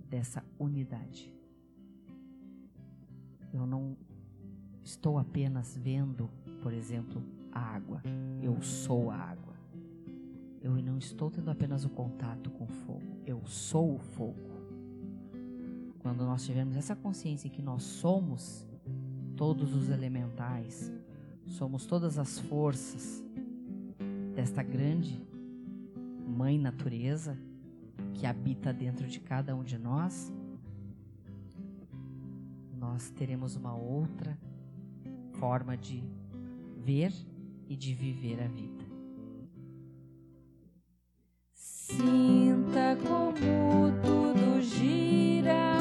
dessa 0.09 0.45
unidade. 0.59 1.33
Eu 3.53 3.65
não 3.65 3.97
estou 4.83 5.19
apenas 5.19 5.77
vendo, 5.77 6.29
por 6.61 6.73
exemplo, 6.73 7.23
a 7.53 7.61
água, 7.61 8.03
eu 8.43 8.61
sou 8.61 9.09
a 9.09 9.17
água. 9.17 9.52
Eu 10.63 10.73
não 10.81 10.97
estou 10.97 11.31
tendo 11.31 11.51
apenas 11.51 11.85
o 11.85 11.89
contato 11.91 12.51
com 12.51 12.65
o 12.65 12.69
fogo, 12.69 13.21
eu 13.27 13.45
sou 13.47 13.97
o 13.97 13.99
fogo. 13.99 14.53
Quando 15.99 16.25
nós 16.25 16.45
tivermos 16.45 16.77
essa 16.77 16.95
consciência 16.95 17.51
que 17.51 17.61
nós 17.61 17.83
somos 17.83 18.67
todos 19.37 19.75
os 19.75 19.91
elementais, 19.91 20.93
somos 21.47 21.85
todas 21.85 22.19
as 22.19 22.39
forças 22.39 23.23
desta 24.35 24.63
grande 24.63 25.21
mãe 26.27 26.59
natureza 26.59 27.37
que 28.15 28.27
habita 28.27 28.73
dentro 28.73 29.07
de 29.07 29.21
cada 29.21 29.55
um 29.55 29.63
de 29.63 29.79
nós, 29.79 30.33
nós 32.79 33.11
teremos 33.11 33.57
uma 33.57 33.75
outra 33.75 34.39
forma 35.33 35.77
de 35.77 36.03
ver 36.79 37.13
e 37.69 37.77
de 37.77 37.95
viver 37.95 38.41
a 38.43 38.49
vida. 38.49 38.82
Sinta 41.97 42.97
como 43.07 43.93
tudo 44.03 44.61
gira. 44.63 45.72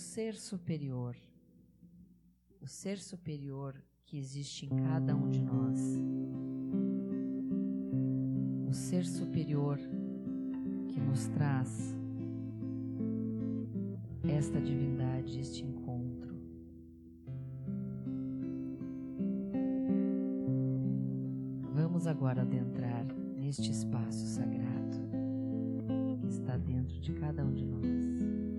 ser 0.00 0.34
superior, 0.34 1.14
o 2.58 2.66
ser 2.66 2.98
superior 2.98 3.76
que 4.06 4.16
existe 4.16 4.64
em 4.64 4.68
cada 4.70 5.14
um 5.14 5.28
de 5.28 5.42
nós, 5.42 5.78
o 8.66 8.72
ser 8.72 9.04
superior 9.04 9.78
que 10.88 10.98
nos 10.98 11.28
traz 11.28 11.94
esta 14.26 14.58
divindade, 14.58 15.38
este 15.38 15.64
encontro. 15.64 16.34
Vamos 21.74 22.06
agora 22.06 22.40
adentrar 22.40 23.04
neste 23.36 23.70
espaço 23.70 24.26
sagrado 24.26 24.96
que 26.20 26.26
está 26.26 26.56
dentro 26.56 26.98
de 27.00 27.12
cada 27.12 27.44
um 27.44 27.52
de 27.52 27.66
nós. 27.66 28.49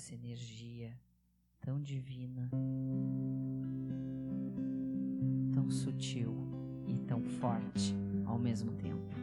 Essa 0.00 0.14
energia 0.14 0.98
tão 1.60 1.78
divina, 1.78 2.48
tão 5.52 5.70
sutil 5.70 6.34
e 6.86 6.96
tão 7.06 7.22
forte 7.22 7.94
ao 8.24 8.38
mesmo 8.38 8.72
tempo. 8.72 9.19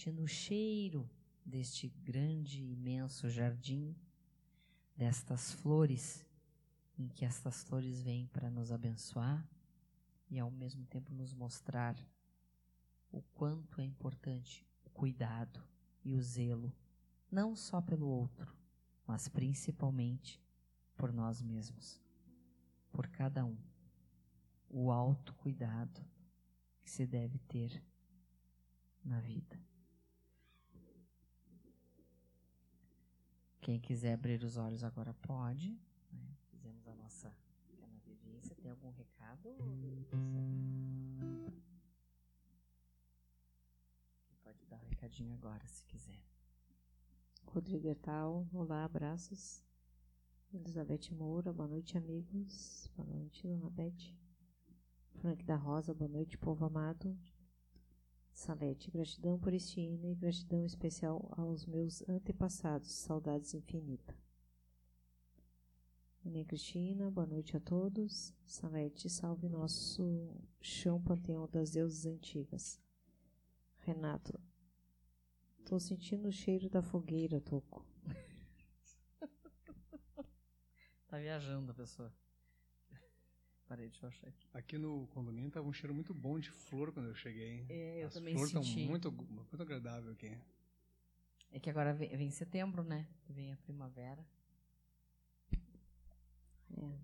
Sentindo 0.00 0.22
o 0.22 0.26
cheiro 0.26 1.06
deste 1.44 1.86
grande, 2.02 2.62
imenso 2.62 3.28
jardim, 3.28 3.94
destas 4.96 5.52
flores, 5.52 6.26
em 6.98 7.06
que 7.06 7.22
estas 7.22 7.64
flores 7.64 8.00
vêm 8.00 8.26
para 8.28 8.50
nos 8.50 8.72
abençoar 8.72 9.46
e 10.30 10.38
ao 10.38 10.50
mesmo 10.50 10.86
tempo 10.86 11.12
nos 11.12 11.34
mostrar 11.34 11.94
o 13.12 13.20
quanto 13.34 13.78
é 13.78 13.84
importante 13.84 14.66
o 14.86 14.88
cuidado 14.88 15.62
e 16.02 16.14
o 16.14 16.22
zelo, 16.22 16.74
não 17.30 17.54
só 17.54 17.82
pelo 17.82 18.06
outro, 18.06 18.56
mas 19.06 19.28
principalmente 19.28 20.42
por 20.96 21.12
nós 21.12 21.42
mesmos 21.42 22.00
por 22.90 23.06
cada 23.06 23.44
um. 23.44 23.58
O 24.70 24.90
autocuidado 24.90 26.02
que 26.80 26.90
se 26.90 27.06
deve 27.06 27.38
ter 27.40 27.84
na 29.04 29.20
vida. 29.20 29.69
Quem 33.60 33.78
quiser 33.78 34.14
abrir 34.14 34.42
os 34.42 34.56
olhos 34.56 34.82
agora 34.82 35.12
pode. 35.14 35.78
né? 36.12 36.34
Fizemos 36.50 36.86
a 36.88 36.94
nossa 36.94 37.30
pequena 37.68 37.98
vivência. 38.06 38.56
Tem 38.56 38.70
algum 38.70 38.90
recado? 38.90 39.54
Pode 44.42 44.64
dar 44.66 44.78
um 44.78 44.86
recadinho 44.88 45.34
agora, 45.34 45.66
se 45.66 45.84
quiser. 45.84 46.20
Rodrigo 47.46 47.86
Ertal, 47.88 48.46
olá, 48.52 48.84
abraços. 48.84 49.62
Elizabeth 50.52 51.10
Moura, 51.12 51.52
boa 51.52 51.68
noite, 51.68 51.96
amigos. 51.98 52.90
Boa 52.96 53.06
noite, 53.08 53.46
dona 53.46 53.70
Beth. 53.70 54.14
Frank 55.20 55.44
da 55.44 55.56
Rosa, 55.56 55.92
boa 55.92 56.08
noite, 56.08 56.38
povo 56.38 56.64
amado. 56.64 57.16
Salete, 58.32 58.90
gratidão 58.90 59.38
por 59.38 59.52
este 59.52 59.80
hino 59.80 60.10
e 60.10 60.14
gratidão 60.14 60.64
especial 60.64 61.32
aos 61.36 61.66
meus 61.66 62.02
antepassados, 62.08 62.90
saudades 62.90 63.54
infinitas. 63.54 64.16
Maria 66.24 66.44
Cristina, 66.44 67.10
boa 67.10 67.26
noite 67.26 67.56
a 67.56 67.60
todos. 67.60 68.34
Salete, 68.44 69.08
salve 69.08 69.48
nosso 69.48 70.34
chão 70.60 71.00
panteão 71.02 71.48
das 71.48 71.70
deusas 71.70 72.06
antigas. 72.06 72.80
Renato, 73.78 74.38
tô 75.64 75.78
sentindo 75.78 76.28
o 76.28 76.32
cheiro 76.32 76.68
da 76.68 76.82
fogueira, 76.82 77.40
Toco. 77.40 77.86
Tá 81.08 81.18
viajando 81.18 81.72
a 81.72 81.74
pessoa. 81.74 82.14
Parei, 83.70 83.88
deixa 83.88 84.04
eu 84.04 84.08
achar 84.08 84.26
aqui. 84.26 84.48
Aqui 84.52 84.76
no 84.78 85.06
condomínio 85.14 85.48
tava 85.48 85.68
um 85.68 85.72
cheiro 85.72 85.94
muito 85.94 86.12
bom 86.12 86.40
de 86.40 86.50
flor 86.50 86.90
quando 86.92 87.06
eu 87.06 87.14
cheguei. 87.14 87.64
É, 87.68 88.02
eu 88.02 88.08
As 88.08 88.14
também 88.14 88.34
flores 88.34 88.50
senti. 88.50 88.68
estão 88.68 88.84
muito, 88.84 89.12
muito 89.12 89.62
agradável 89.62 90.10
aqui. 90.10 90.36
É 91.52 91.60
que 91.60 91.70
agora 91.70 91.94
vem, 91.94 92.08
vem 92.16 92.32
setembro, 92.32 92.82
né? 92.82 93.06
Vem 93.28 93.52
a 93.52 93.56
primavera. 93.58 94.26
É. 96.76 96.98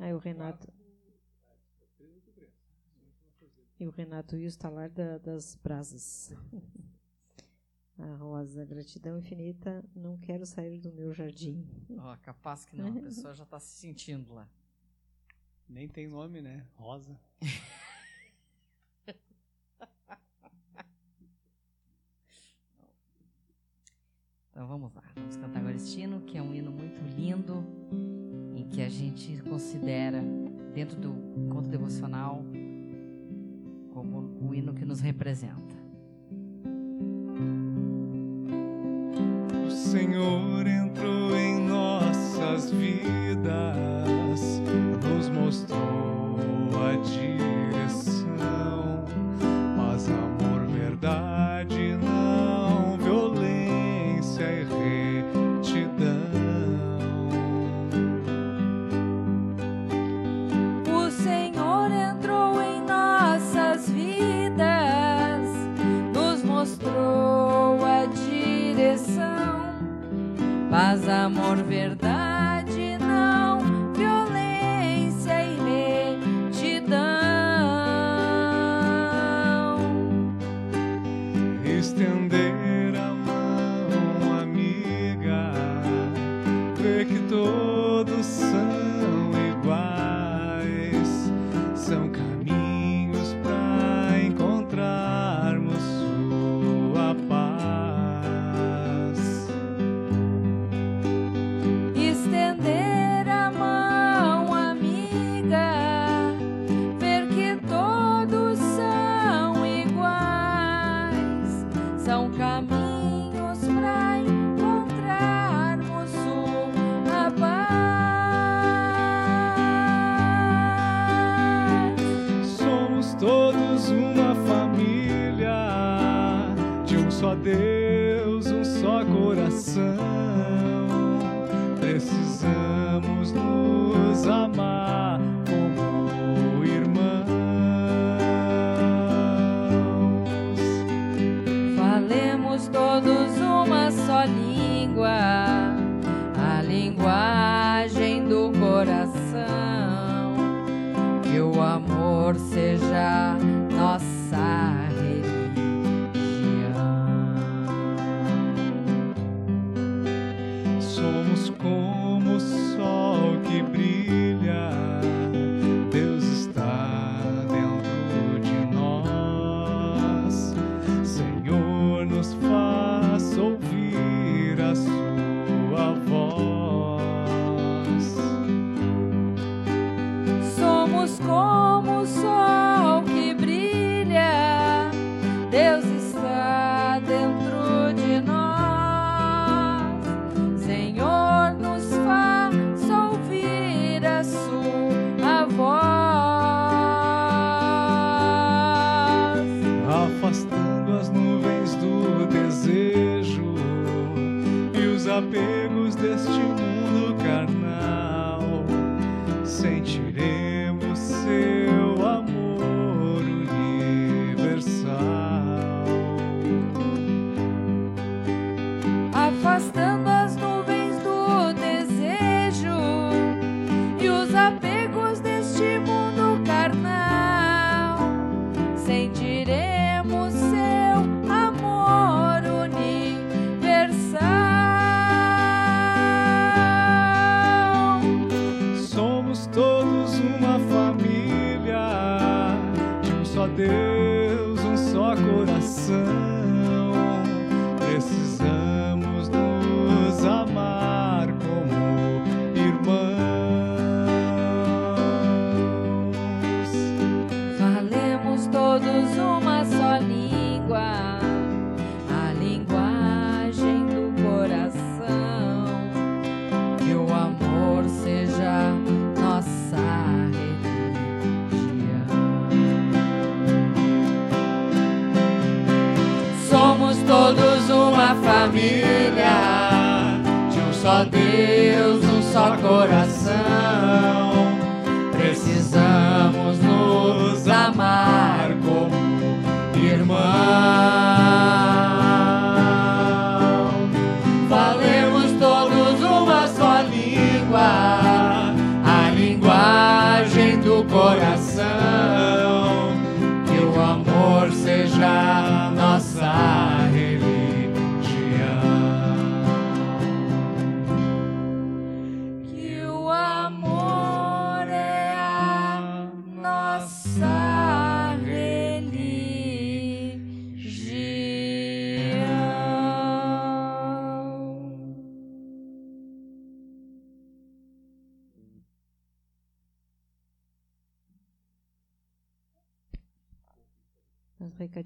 Aí 0.00 0.12
o 0.12 0.18
Renato. 0.18 0.66
E 3.78 3.86
o 3.86 3.90
Renato 3.90 4.36
e 4.36 4.44
o 4.44 4.48
estalar 4.48 4.90
da- 4.90 5.18
das 5.18 5.54
brasas. 5.54 6.32
A 7.96 8.16
Rosa, 8.16 8.64
gratidão 8.64 9.18
infinita, 9.18 9.84
não 9.94 10.18
quero 10.18 10.44
sair 10.46 10.80
do 10.80 10.90
meu 10.90 11.12
jardim. 11.12 11.64
Ó, 11.98 12.16
capaz 12.16 12.64
que 12.64 12.74
não, 12.74 12.88
a 12.88 13.02
pessoa 13.02 13.34
já 13.34 13.44
tá 13.46 13.60
se 13.60 13.78
sentindo 13.78 14.32
lá. 14.32 14.48
Nem 15.70 15.86
tem 15.86 16.08
nome, 16.08 16.42
né? 16.42 16.66
Rosa. 16.74 17.16
Então 24.52 24.68
vamos 24.68 24.92
lá, 24.92 25.02
vamos 25.14 25.36
cantar 25.38 25.60
agora 25.60 25.74
este 25.74 26.02
hino, 26.02 26.20
que 26.20 26.36
é 26.36 26.42
um 26.42 26.52
hino 26.52 26.70
muito 26.70 27.00
lindo, 27.16 27.64
em 28.54 28.68
que 28.68 28.82
a 28.82 28.90
gente 28.90 29.40
considera, 29.44 30.22
dentro 30.74 31.00
do 31.00 31.14
conto 31.50 31.66
devocional, 31.70 32.44
como 33.94 34.18
o 34.38 34.54
hino 34.54 34.74
que 34.74 34.84
nos 34.84 35.00
representa. 35.00 35.74
O 39.66 39.70
Senhor 39.70 40.66
entrou 40.66 41.34
em 41.34 41.66
nossas 41.66 42.70
vidas, 42.70 43.19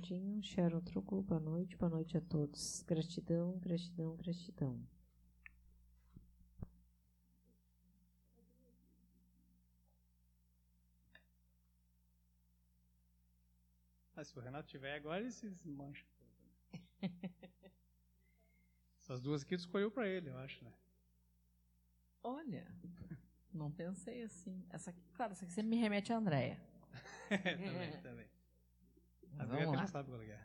Recadinho. 0.05 0.43
Sharon 0.43 0.81
Truco, 0.83 1.23
boa 1.23 1.41
noite, 1.41 1.77
boa 1.77 1.89
noite 1.89 2.17
a 2.17 2.21
todos. 2.21 2.83
Gratidão, 2.83 3.59
gratidão, 3.59 4.17
gratidão. 4.17 4.87
Ah, 14.15 14.23
se 14.23 14.39
o 14.39 14.43
Renato 14.43 14.69
tiver 14.69 14.95
agora, 14.95 15.21
ele 15.21 15.31
se 15.31 15.49
desmancha. 15.49 16.05
todo. 16.19 16.29
Essas 19.01 19.21
duas 19.21 19.43
aqui 19.43 19.57
tu 19.57 19.61
escolheu 19.61 19.91
pra 19.91 20.07
ele, 20.07 20.29
eu 20.29 20.39
acho, 20.39 20.63
né? 20.65 20.73
Olha, 22.23 22.67
não 23.53 23.71
pensei 23.71 24.23
assim. 24.23 24.65
Essa 24.71 24.91
aqui, 24.91 25.03
claro, 25.15 25.33
essa 25.33 25.45
aqui 25.45 25.53
sempre 25.53 25.71
me 25.71 25.77
remete 25.77 26.13
a 26.13 26.17
Andréia. 26.17 26.61
também, 27.29 28.01
também. 28.03 28.34
A 29.39 29.47
Mas 29.47 29.49
vamos 29.49 29.76
lá. 29.76 29.87
sabe 29.87 30.09
qual 30.11 30.20
é. 30.22 30.39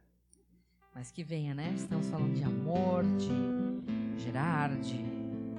Mas 0.96 1.12
que 1.12 1.24
venha, 1.24 1.54
né? 1.54 1.72
Estamos 1.76 2.08
falando 2.10 2.34
de 2.34 2.44
amor, 2.44 3.04
de 3.18 4.22
gerar, 4.22 4.70
de 4.78 5.00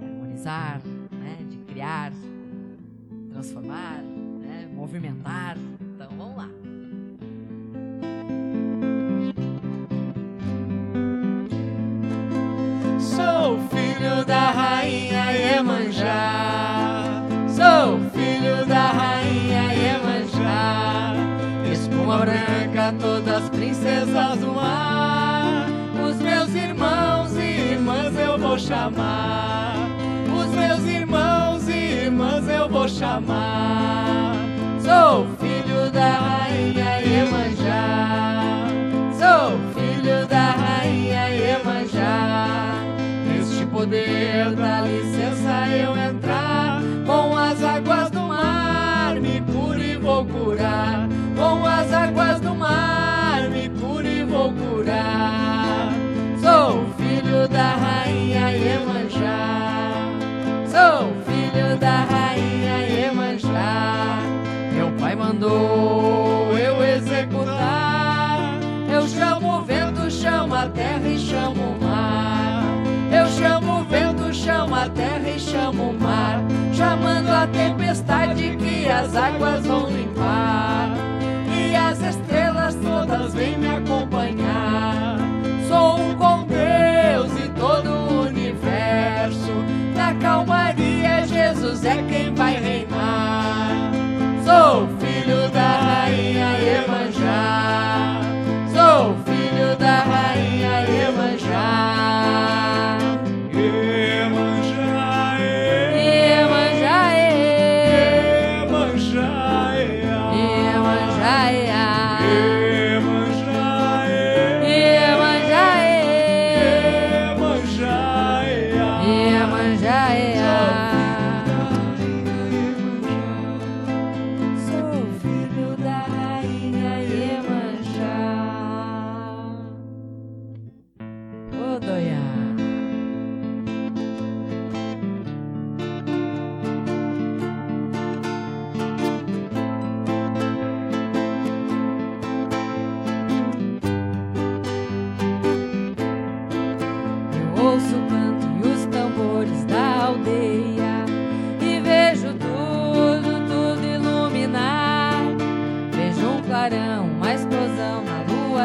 harmonizar, 0.03 0.81
né? 1.13 1.37
De 1.49 1.57
criar, 1.59 2.13
transformar, 3.31 4.03
né? 4.03 4.69
Movimentar. 4.75 5.57
Então 5.81 6.11
vamos 6.17 6.37
lá. 6.37 6.49
Sou 12.99 13.59
filho 13.69 14.25
da 14.25 14.51
rainha 14.51 15.33
Iemanjá. 15.33 17.23
Sou 17.49 17.99
filho 18.11 18.67
da 18.67 18.93
rainha 18.93 19.73
Iemanjá. 19.75 21.15
Espuma 21.73 22.19
branca, 22.19 22.93
todas 23.01 23.20
chamar. 32.91 34.35
Sou 34.83 35.27
filho 35.39 35.91
da 35.91 36.11
rainha 36.11 37.01
Iemanjá. 37.01 38.67
Sou 39.19 39.59
filho 39.75 40.27
da 40.27 40.51
rainha 40.51 41.29
Iemanjá. 41.31 42.75
Neste 43.27 43.65
poder 43.67 44.51
dá 44.57 44.83
licença 44.83 45.50
eu 65.47 66.85
executar. 66.85 68.59
Eu 68.93 69.07
chamo 69.09 69.59
o 69.59 69.63
vento, 69.63 70.11
chamo 70.11 70.55
a 70.55 70.67
terra 70.69 71.09
e 71.09 71.19
chamo 71.19 71.63
o 71.63 71.85
mar. 71.85 72.65
Eu 73.13 73.27
chamo 73.27 73.81
o 73.81 73.85
vento, 73.85 74.35
chamo 74.35 74.75
a 74.75 74.89
terra 74.89 75.29
e 75.29 75.39
chamo 75.39 75.91
o 75.91 75.99
mar. 75.99 76.43
Chamando 76.73 77.29
a 77.29 77.47
tempestade 77.47 78.57
que 78.57 78.89
as 78.89 79.15
águas 79.17 79.67
vão 79.67 79.89
limpar. 79.89 80.91
E 81.57 81.75
as 81.75 82.01
estrelas 82.03 82.75
todas 82.77 83.35
vêm 83.35 83.59
me 83.59 83.69
acompanhar. 83.69 85.19
Sou 85.69 86.01
um 86.01 86.15
com 86.17 86.47
Deus 86.47 87.33
e 87.45 87.49
todo 87.59 87.89
o 87.91 88.23
universo. 88.27 89.53
Na 89.95 90.15
calmaria, 90.15 91.27
Jesus 91.27 91.85
é 91.85 92.03
quem 92.09 92.35
vai 92.35 92.57
reinar. 92.57 92.80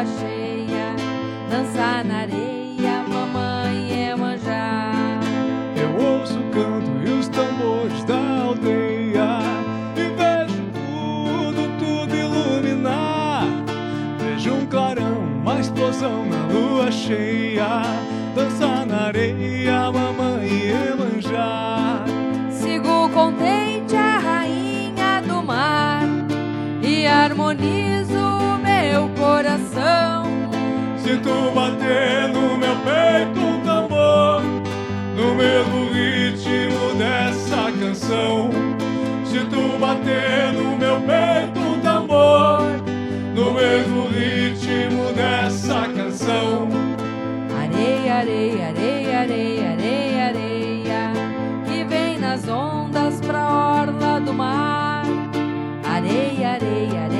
Na 0.06 0.45
bater 31.86 32.28
no 32.28 32.58
meu 32.58 32.76
peito 32.76 33.40
um 33.40 33.60
tambor, 33.60 34.42
no 35.14 35.34
mesmo 35.34 35.88
ritmo 35.92 36.94
dessa 36.98 37.70
canção. 37.78 38.50
Se 39.24 39.38
tu 39.46 39.78
bater 39.78 40.52
no 40.52 40.76
meu 40.76 41.00
peito 41.00 41.60
um 41.60 41.80
tambor, 41.80 42.62
no 43.34 43.52
mesmo 43.52 44.08
ritmo 44.08 45.12
dessa 45.14 45.88
canção. 45.88 46.68
Areia, 47.56 48.14
areia, 48.16 48.68
areia, 48.68 49.20
areia, 49.20 49.70
areia, 49.70 50.26
areia, 50.26 51.12
que 51.66 51.84
vem 51.84 52.18
nas 52.18 52.48
ondas 52.48 53.20
pra 53.20 53.46
orla 53.46 54.20
do 54.20 54.32
mar. 54.32 55.04
Areia, 55.84 56.50
areia, 56.54 57.00
areia. 57.04 57.15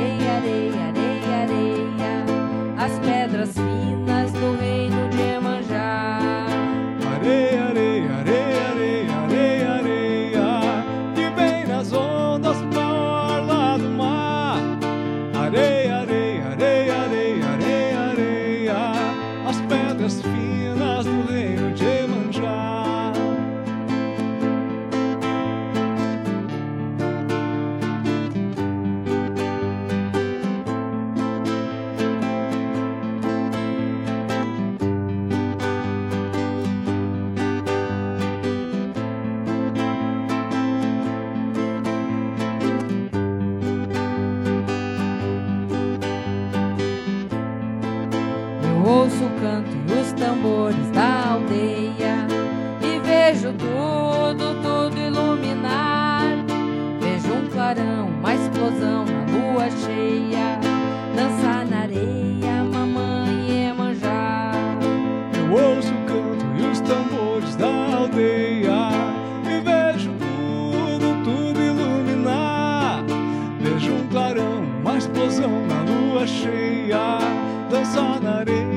explosão 75.17 75.67
na 75.67 75.83
lua 75.83 76.27
cheia, 76.27 77.19
dançar 77.71 78.21
na 78.21 78.41
areia. 78.41 78.76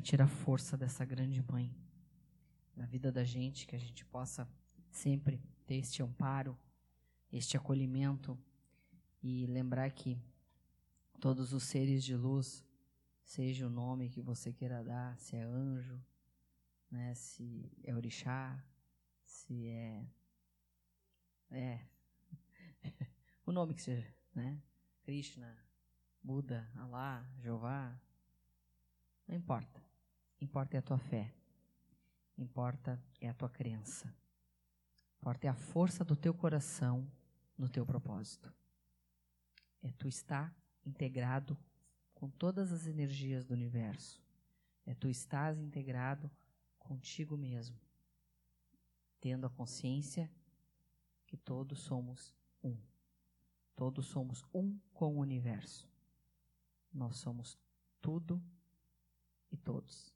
Sentir 0.00 0.22
a 0.22 0.26
força 0.26 0.78
dessa 0.78 1.04
grande 1.04 1.42
mãe 1.42 1.70
na 2.74 2.86
vida 2.86 3.12
da 3.12 3.22
gente, 3.22 3.66
que 3.66 3.76
a 3.76 3.78
gente 3.78 4.02
possa 4.02 4.48
sempre 4.90 5.38
ter 5.66 5.74
este 5.74 6.02
amparo, 6.02 6.58
este 7.30 7.54
acolhimento 7.54 8.38
e 9.22 9.44
lembrar 9.44 9.90
que 9.90 10.18
todos 11.20 11.52
os 11.52 11.64
seres 11.64 12.02
de 12.02 12.16
luz, 12.16 12.64
seja 13.22 13.66
o 13.66 13.70
nome 13.70 14.08
que 14.08 14.22
você 14.22 14.54
queira 14.54 14.82
dar, 14.82 15.18
se 15.18 15.36
é 15.36 15.42
anjo, 15.42 16.02
né, 16.90 17.14
se 17.14 17.70
é 17.84 17.94
orixá, 17.94 18.58
se 19.22 19.66
é 19.66 20.02
é 21.50 21.78
o 23.44 23.52
nome 23.52 23.74
que 23.74 23.82
seja, 23.82 24.10
né? 24.34 24.62
Krishna, 25.02 25.54
Buda, 26.22 26.66
Alá, 26.74 27.22
Jeová, 27.36 28.00
não 29.28 29.36
importa. 29.36 29.79
Importa 30.40 30.76
é 30.76 30.78
a 30.78 30.82
tua 30.82 30.98
fé. 30.98 31.32
Importa 32.36 33.02
é 33.20 33.28
a 33.28 33.34
tua 33.34 33.48
crença. 33.48 34.12
Importa 35.18 35.46
é 35.46 35.50
a 35.50 35.54
força 35.54 36.04
do 36.04 36.16
teu 36.16 36.32
coração 36.32 37.06
no 37.58 37.68
teu 37.68 37.84
propósito. 37.84 38.52
É 39.82 39.92
tu 39.92 40.08
estar 40.08 40.54
integrado 40.84 41.56
com 42.14 42.30
todas 42.30 42.72
as 42.72 42.86
energias 42.86 43.44
do 43.44 43.52
universo. 43.52 44.22
É 44.86 44.94
tu 44.94 45.08
estás 45.08 45.58
integrado 45.58 46.30
contigo 46.78 47.36
mesmo, 47.36 47.78
tendo 49.20 49.46
a 49.46 49.50
consciência 49.50 50.30
que 51.26 51.36
todos 51.36 51.78
somos 51.78 52.34
um. 52.64 52.76
Todos 53.76 54.06
somos 54.06 54.44
um 54.52 54.78
com 54.92 55.16
o 55.16 55.20
universo. 55.20 55.88
Nós 56.92 57.16
somos 57.16 57.58
tudo 58.00 58.42
e 59.50 59.56
todos. 59.56 60.12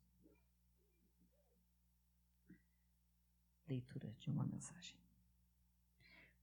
Leitura 3.75 4.15
de 4.21 4.31
uma 4.31 4.47
mensagem. 4.47 4.97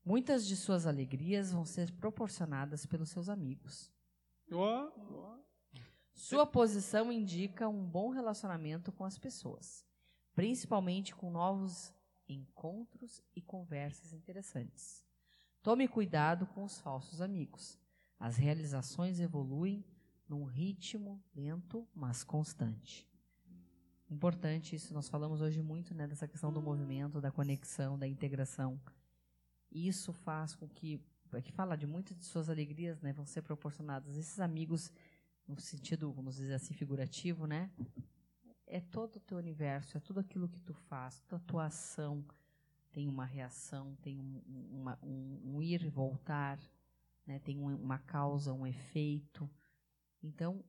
Muitas 0.03 0.45
de 0.45 0.57
suas 0.57 0.85
alegrias 0.85 1.51
vão 1.53 1.63
ser 1.63 1.91
proporcionadas 1.93 2.85
pelos 2.85 3.09
seus 3.09 3.29
amigos. 3.29 3.89
Sua 6.13 6.45
posição 6.45 7.09
indica 7.11 7.69
um 7.69 7.85
bom 7.85 8.09
relacionamento 8.09 8.91
com 8.91 9.05
as 9.05 9.17
pessoas, 9.17 9.85
principalmente 10.35 11.15
com 11.15 11.31
novos 11.31 11.93
encontros 12.27 13.21
e 13.33 13.41
conversas 13.41 14.11
interessantes. 14.11 15.05
Tome 15.63 15.87
cuidado 15.87 16.45
com 16.47 16.63
os 16.63 16.79
falsos 16.79 17.21
amigos. 17.21 17.79
As 18.19 18.35
realizações 18.35 19.19
evoluem 19.19 19.85
num 20.27 20.43
ritmo 20.43 21.23
lento, 21.33 21.87
mas 21.93 22.23
constante. 22.23 23.10
Importante 24.11 24.75
isso, 24.75 24.93
nós 24.93 25.07
falamos 25.07 25.39
hoje 25.39 25.61
muito 25.61 25.95
né, 25.95 26.05
dessa 26.05 26.27
questão 26.27 26.51
do 26.51 26.61
movimento, 26.61 27.21
da 27.21 27.31
conexão, 27.31 27.97
da 27.97 28.05
integração. 28.05 28.77
Isso 29.71 30.11
faz 30.11 30.53
com 30.53 30.67
que, 30.67 31.01
aqui 31.31 31.49
fala 31.53 31.77
de 31.77 31.87
muitas 31.87 32.17
de 32.17 32.25
suas 32.25 32.49
alegrias, 32.49 33.01
né, 33.01 33.13
vão 33.13 33.25
ser 33.25 33.41
proporcionadas. 33.41 34.17
Esses 34.17 34.41
amigos, 34.41 34.91
no 35.47 35.57
sentido, 35.61 36.11
vamos 36.11 36.35
dizer 36.35 36.55
assim, 36.55 36.73
figurativo, 36.73 37.47
né, 37.47 37.71
é 38.67 38.81
todo 38.81 39.15
o 39.15 39.19
teu 39.21 39.37
universo, 39.37 39.95
é 39.95 40.01
tudo 40.01 40.19
aquilo 40.19 40.49
que 40.49 40.59
tu 40.59 40.73
faz, 40.73 41.21
toda 41.21 41.41
a 41.41 41.45
tua 41.45 41.65
ação 41.67 42.25
tem 42.91 43.07
uma 43.07 43.23
reação, 43.23 43.95
tem 44.01 44.19
um, 44.19 44.41
uma, 44.71 44.99
um, 45.01 45.55
um 45.55 45.61
ir 45.61 45.83
e 45.83 45.89
voltar, 45.89 46.59
né, 47.25 47.39
tem 47.39 47.57
um, 47.57 47.73
uma 47.75 47.97
causa, 47.97 48.51
um 48.51 48.67
efeito. 48.67 49.49
Então, 50.21 50.61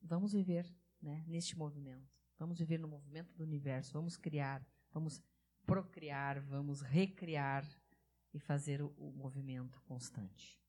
vamos 0.00 0.32
viver 0.32 0.66
né, 1.02 1.22
neste 1.26 1.58
movimento. 1.58 2.21
Vamos 2.42 2.58
viver 2.58 2.76
no 2.76 2.88
movimento 2.88 3.32
do 3.36 3.44
universo, 3.44 3.92
vamos 3.92 4.16
criar, 4.16 4.66
vamos 4.92 5.22
procriar, 5.64 6.40
vamos 6.40 6.80
recriar 6.80 7.64
e 8.34 8.40
fazer 8.40 8.82
o, 8.82 8.92
o 8.98 9.12
movimento 9.12 9.80
constante. 9.82 10.60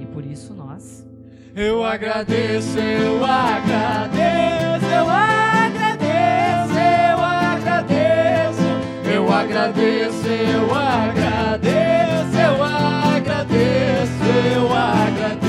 E 0.00 0.06
por 0.06 0.24
isso 0.24 0.54
nós. 0.54 1.06
Eu 1.54 1.84
agradeço, 1.84 2.78
eu 2.78 3.22
agradeço, 3.22 4.86
eu 4.86 5.10
agradeço, 5.10 6.78
eu 6.78 7.20
agradeço, 7.20 8.64
eu 9.10 9.28
agradeço, 9.28 10.26
eu 10.26 10.74
agradeço, 10.74 12.36
eu 12.38 12.64
agradeço, 12.64 12.64
eu 12.64 12.64
agradeço. 12.64 14.24
Eu 14.56 14.72
agradeço 14.72 15.45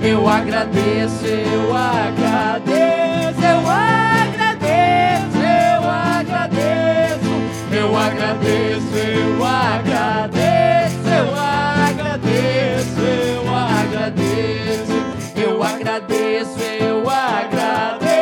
eu 0.00 0.28
agradeço, 0.28 1.26
eu 1.26 1.74
agradeço, 1.74 3.40
eu 3.42 3.68
agradeço, 3.68 5.38
eu 5.38 5.90
agradeço, 5.90 7.36
eu 7.72 7.96
agradeço, 7.96 8.96
eu 8.96 9.44
agradeço, 9.44 11.08
eu 11.08 11.34
agradeço, 11.34 13.00
eu 13.00 13.54
agradeço, 13.54 14.92
eu 15.36 15.62
agradeço, 15.62 16.62
eu 16.86 17.10
agradeço, 17.10 18.20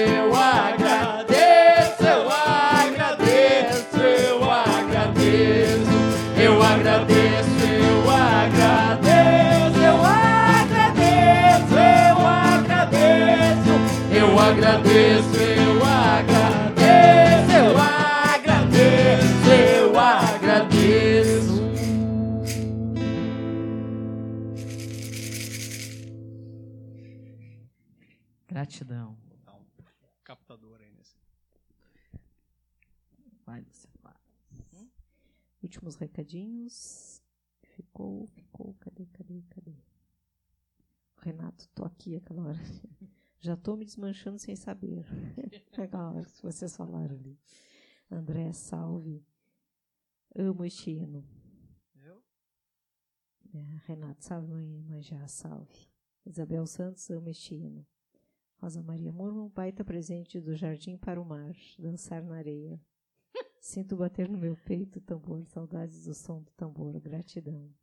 gratidão. 28.62 29.18
Dá 29.44 29.54
um 29.54 29.66
captador 30.22 30.80
aí 30.80 30.92
nesse. 30.92 31.16
Vai, 33.44 33.60
Luciano. 33.60 33.98
vai. 34.00 34.14
Últimos 35.62 35.96
recadinhos. 35.96 37.20
Ficou, 37.74 38.26
ficou, 38.28 38.74
cadê, 38.74 39.06
cadê, 39.06 39.42
cadê? 39.50 39.74
Renato, 41.16 41.68
tô 41.74 41.84
aqui 41.84 42.16
aquela 42.16 42.42
hora. 42.42 42.58
Já 43.40 43.54
estou 43.54 43.76
me 43.76 43.84
desmanchando 43.84 44.38
sem 44.38 44.54
saber. 44.54 45.04
Legal, 45.76 46.22
que 46.24 46.42
vocês 46.42 46.76
falaram 46.76 47.16
ali. 47.16 47.36
André, 48.08 48.52
salve. 48.52 49.26
Amo 50.36 50.64
este 50.64 50.90
hino. 50.92 51.26
Eu? 51.96 52.22
É, 53.54 53.58
Renato, 53.86 54.24
salve, 54.24 54.48
mãe, 54.48 54.82
Manjá, 54.82 55.26
salve. 55.26 55.90
Isabel 56.24 56.64
Santos, 56.66 57.10
amo 57.10 57.28
este 57.28 57.56
hino. 57.56 57.84
Rosa 58.62 58.80
Maria 58.80 59.10
Murmão, 59.10 59.48
baita 59.48 59.84
presente 59.84 60.40
do 60.40 60.54
jardim 60.54 60.96
para 60.96 61.20
o 61.20 61.24
mar, 61.24 61.52
dançar 61.76 62.22
na 62.22 62.36
areia. 62.36 62.80
Sinto 63.60 63.96
bater 63.96 64.28
no 64.28 64.38
meu 64.38 64.56
peito 64.56 65.00
o 65.00 65.02
tambor, 65.02 65.44
saudades 65.46 66.04
do 66.04 66.14
som 66.14 66.40
do 66.40 66.52
tambor, 66.52 67.00
gratidão. 67.00 67.74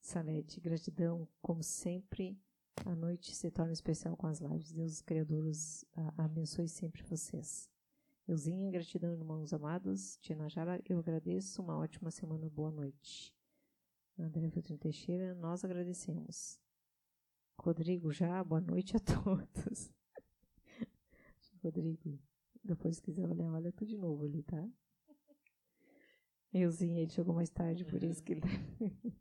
Salete, 0.00 0.60
gratidão, 0.60 1.26
como 1.42 1.64
sempre, 1.64 2.40
a 2.84 2.94
noite 2.94 3.34
se 3.34 3.50
torna 3.50 3.72
especial 3.72 4.16
com 4.16 4.28
as 4.28 4.38
lives. 4.38 4.70
Deus, 4.70 4.92
os 4.92 5.02
criadores, 5.02 5.84
abençoe 6.16 6.68
sempre 6.68 7.02
vocês. 7.02 7.68
Euzinha, 8.28 8.70
gratidão, 8.70 9.12
irmãos 9.12 9.52
amados. 9.52 10.16
Tina 10.18 10.48
Jara, 10.48 10.80
eu 10.88 11.00
agradeço. 11.00 11.60
Uma 11.60 11.76
ótima 11.76 12.12
semana, 12.12 12.48
boa 12.48 12.70
noite. 12.70 13.34
André 14.16 14.48
Filtrin 14.48 14.76
Teixeira, 14.76 15.34
nós 15.34 15.64
agradecemos. 15.64 16.64
Rodrigo 17.58 18.12
já, 18.12 18.44
boa 18.44 18.60
noite 18.60 18.96
a 18.96 19.00
todos. 19.00 19.92
Rodrigo, 21.62 22.18
depois 22.62 22.96
se 22.96 23.02
quiser 23.02 23.28
olhar, 23.28 23.52
olha 23.52 23.72
tudo 23.72 23.88
de 23.88 23.96
novo 23.96 24.24
ali, 24.24 24.42
tá? 24.42 24.68
Euzinha, 26.52 27.02
ele 27.02 27.10
chegou 27.10 27.34
mais 27.34 27.50
tarde, 27.50 27.84
por 27.84 28.02
isso 28.02 28.22
que 28.22 28.32
ele. 28.32 28.42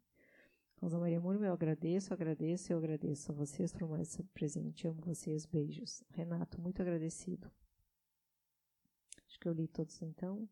Rosa 0.79 0.99
Maria 0.99 1.19
Murma, 1.19 1.47
eu 1.47 1.53
agradeço, 1.53 2.13
agradeço, 2.13 2.71
eu 2.71 2.77
agradeço 2.77 3.31
a 3.31 3.35
vocês 3.35 3.73
por 3.73 3.89
mais 3.89 4.09
esse 4.09 4.23
presente. 4.23 4.87
Amo 4.87 5.01
vocês, 5.01 5.45
beijos. 5.45 6.03
Renato, 6.11 6.61
muito 6.61 6.81
agradecido. 6.81 7.51
Acho 9.25 9.39
que 9.39 9.47
eu 9.47 9.53
li 9.53 9.67
todos 9.67 9.99
então. 10.01 10.47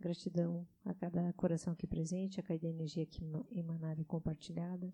Gratidão 0.00 0.66
a 0.84 0.92
cada 0.92 1.32
coração 1.34 1.72
aqui 1.72 1.86
presente, 1.86 2.40
a 2.40 2.42
cada 2.42 2.66
energia 2.66 3.04
aqui 3.04 3.22
emanada 3.52 4.00
e 4.00 4.04
compartilhada. 4.04 4.92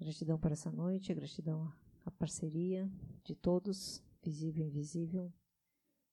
Gratidão 0.00 0.38
para 0.38 0.54
essa 0.54 0.72
noite, 0.72 1.12
gratidão 1.12 1.70
à 2.06 2.10
parceria 2.10 2.90
de 3.22 3.34
todos, 3.34 4.02
visível 4.22 4.64
e 4.64 4.68
invisível. 4.68 5.30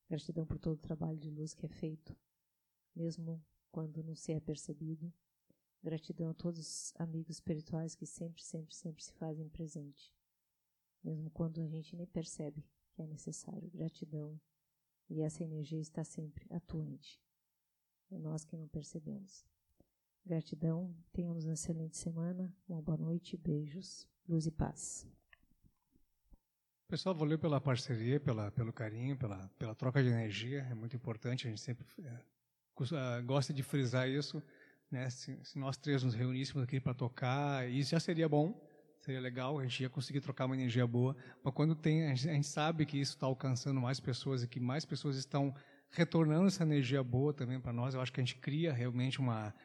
Gratidão 0.10 0.46
por 0.46 0.60
todo 0.60 0.76
o 0.76 0.82
trabalho 0.82 1.18
de 1.18 1.30
luz 1.30 1.54
que 1.54 1.66
é 1.66 1.70
feito, 1.70 2.14
mesmo 2.94 3.42
quando 3.72 4.04
não 4.04 4.14
se 4.14 4.34
é 4.34 4.42
percebido. 4.42 5.10
Gratidão 5.82 6.30
a 6.30 6.34
todos 6.34 6.60
os 6.60 6.94
amigos 7.00 7.38
espirituais 7.38 7.96
que 7.96 8.06
sempre, 8.06 8.44
sempre, 8.44 8.76
sempre 8.76 9.02
se 9.02 9.14
fazem 9.14 9.48
presente, 9.48 10.14
mesmo 11.02 11.32
quando 11.32 11.62
a 11.62 11.68
gente 11.68 11.96
nem 11.96 12.08
percebe 12.08 12.68
que 12.92 13.02
é 13.02 13.08
necessário. 13.08 13.72
Gratidão 13.72 14.38
e 15.10 15.22
essa 15.22 15.46
energia 15.46 15.80
está 15.80 16.04
sempre 16.04 16.46
atuante. 16.50 17.22
É 18.12 18.20
nós 18.20 18.44
que 18.44 18.58
não 18.58 18.68
percebemos. 18.68 19.46
Gratidão, 20.28 20.94
tenhamos 21.14 21.46
uma 21.46 21.54
excelente 21.54 21.96
semana, 21.96 22.54
uma 22.68 22.82
boa 22.82 22.98
noite, 22.98 23.38
beijos, 23.38 24.06
luz 24.28 24.46
e 24.46 24.52
paz. 24.52 25.08
Pessoal, 26.86 27.16
valeu 27.16 27.40
pela 27.40 27.62
parceria, 27.62 28.20
pela, 28.20 28.52
pelo 28.52 28.74
carinho, 28.74 29.16
pela, 29.16 29.48
pela 29.58 29.74
troca 29.74 30.04
de 30.04 30.10
energia, 30.10 30.68
é 30.70 30.74
muito 30.74 30.98
importante, 30.98 31.48
a 31.48 31.50
gente 31.50 31.62
sempre 31.62 31.86
é, 32.04 33.22
gosta 33.22 33.54
de 33.54 33.64
frisar 33.64 34.10
isso, 34.10 34.44
né? 34.92 35.10
Se, 35.10 35.40
se, 35.46 35.58
nós 35.58 35.78
três 35.78 36.04
nos 36.04 36.14
reuníssemos 36.14 36.62
aqui 36.62 36.78
para 36.78 36.94
tocar, 36.94 37.66
isso 37.70 37.92
já 37.92 38.00
seria 38.00 38.28
bom, 38.28 38.54
seria 39.00 39.22
legal, 39.22 39.58
a 39.60 39.64
gente 39.64 39.84
ia 39.84 39.90
conseguir 39.90 40.20
trocar 40.20 40.46
uma 40.46 40.56
energia 40.56 40.86
boa, 40.86 41.16
mas 41.42 41.54
quando 41.54 41.74
tem, 41.74 42.06
a 42.06 42.14
gente, 42.14 42.30
a 42.30 42.34
gente 42.34 42.48
sabe 42.48 42.86
que 42.86 43.00
isso 43.00 43.14
está 43.14 43.28
alcançando 43.28 43.80
mais 43.80 43.98
pessoas 43.98 44.44
e 44.44 44.48
que 44.48 44.60
mais 44.60 44.84
pessoas 44.84 45.16
estão 45.16 45.56
retornando 45.90 46.48
essa 46.48 46.64
energia 46.64 47.02
boa 47.02 47.34
também 47.34 47.62
para 47.62 47.72
nós, 47.72 47.94
eu 47.94 48.02
acho 48.02 48.12
que 48.12 48.20
a 48.20 48.24
gente 48.26 48.36
cria 48.36 48.74
realmente 48.74 49.20
uma, 49.20 49.56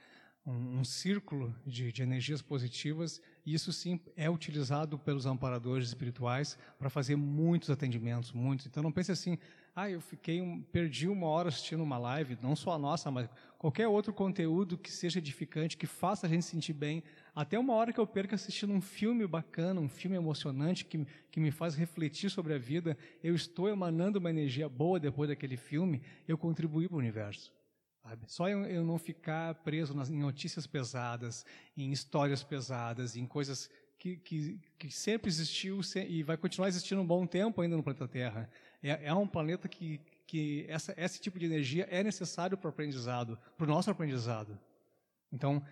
um, 0.45 0.80
um 0.80 0.84
círculo 0.84 1.55
de, 1.64 1.93
de, 1.93 2.03
energias 2.03 2.43
positivas, 2.43 3.20
e 3.47 3.55
isso 3.55 3.72
sim 3.72 4.01
é 4.16 4.28
utilizado 4.28 4.99
pelos 4.99 5.24
amparadores 5.24 5.88
espirituais 5.88 6.59
para 6.78 6.90
fazer 6.90 7.16
muitos 7.16 7.70
atendimentos, 7.70 8.32
muitos. 8.32 8.66
Então 8.66 8.82
não 8.82 8.90
pense 8.90 9.12
assim, 9.12 9.38
ah, 9.74 9.88
eu 9.88 10.01
fiquei 10.01 10.43
um, 10.43 10.61
perdi 10.61 11.09
uma 11.09 11.28
hora 11.28 11.49
assistindo 11.49 11.82
uma 11.82 11.97
live, 11.97 12.36
não 12.43 12.57
só 12.57 12.72
a 12.72 12.78
nossa, 12.78 13.11
mas 13.11 13.28
qualquer 13.57 13.86
outro 13.86 14.12
conteúdo 14.12 14.76
que 14.76 14.90
seja 14.90 15.18
edificante, 15.18 15.76
que 15.76 15.86
faça 15.86 16.26
a 16.26 16.28
gente 16.28 16.45
sentir 16.45 16.72
bem, 16.72 17.05
até 17.34 17.59
uma 17.59 17.74
hora 17.74 17.93
que 17.93 18.01
eu 18.01 18.07
perca 18.07 18.34
assistindo 18.34 18.72
um 18.72 18.80
filme 18.80 19.26
bacana, 19.26 19.80
um 19.80 19.88
filme 19.88 20.16
emocionante 20.16 20.84
que, 20.84 21.07
que 21.30 21.40
me 21.40 21.53
faz 21.53 21.76
refletir 21.76 22.30
sobre 22.30 22.53
a 22.53 22.59
vida, 22.59 22.99
eu 23.22 23.34
estou 23.34 23.68
emanando 23.68 24.18
uma 24.18 24.30
energia 24.30 24.68
boa 24.68 24.99
depois 24.99 25.30
daquele 25.30 25.57
filme, 25.57 26.03
eu 26.26 26.36
contribuí 26.36 26.88
para 26.88 26.97
o 26.97 26.99
universo. 26.99 27.62
Sabe? 28.03 28.25
Só 28.27 28.49
eu, 28.49 28.65
eu, 28.65 28.85
não 28.85 28.99
ficar 28.99 29.55
preso 29.57 29.95
nas, 29.95 30.11
em 30.11 30.19
notícias 30.19 30.67
pesadas, 30.67 31.47
em 31.77 31.93
histórias 31.93 32.43
pesadas, 32.43 33.17
em 33.17 33.25
coisas 33.25 33.71
que, 33.99 34.17
que, 34.17 34.61
que 34.77 34.91
sempre 34.91 35.29
existiu 35.29 35.81
e 36.09 36.23
vai 36.25 36.37
continuar 36.37 36.69
existindo 36.69 37.01
um 37.01 37.07
bom 37.07 37.25
tempo 37.27 37.61
ainda 37.61 37.77
no 37.77 37.83
planeta 37.83 38.09
Terra. 38.09 38.51
É, 38.83 39.07
é 39.07 39.15
um 39.15 39.29
planeta 39.29 39.69
que, 39.69 40.01
que 40.27 40.67
essa, 40.69 40.93
esse 40.97 41.21
tipo 41.21 41.39
de 41.39 41.47
energia 41.47 41.87
é 41.89 42.03
necessário 42.03 42.59
para 42.59 42.67
o 42.67 42.71
aprendizado, 42.71 43.39
para 43.57 43.65
o 43.65 43.69
nosso 43.69 43.91
aprendizado. 43.91 44.59
Então, 45.33 45.65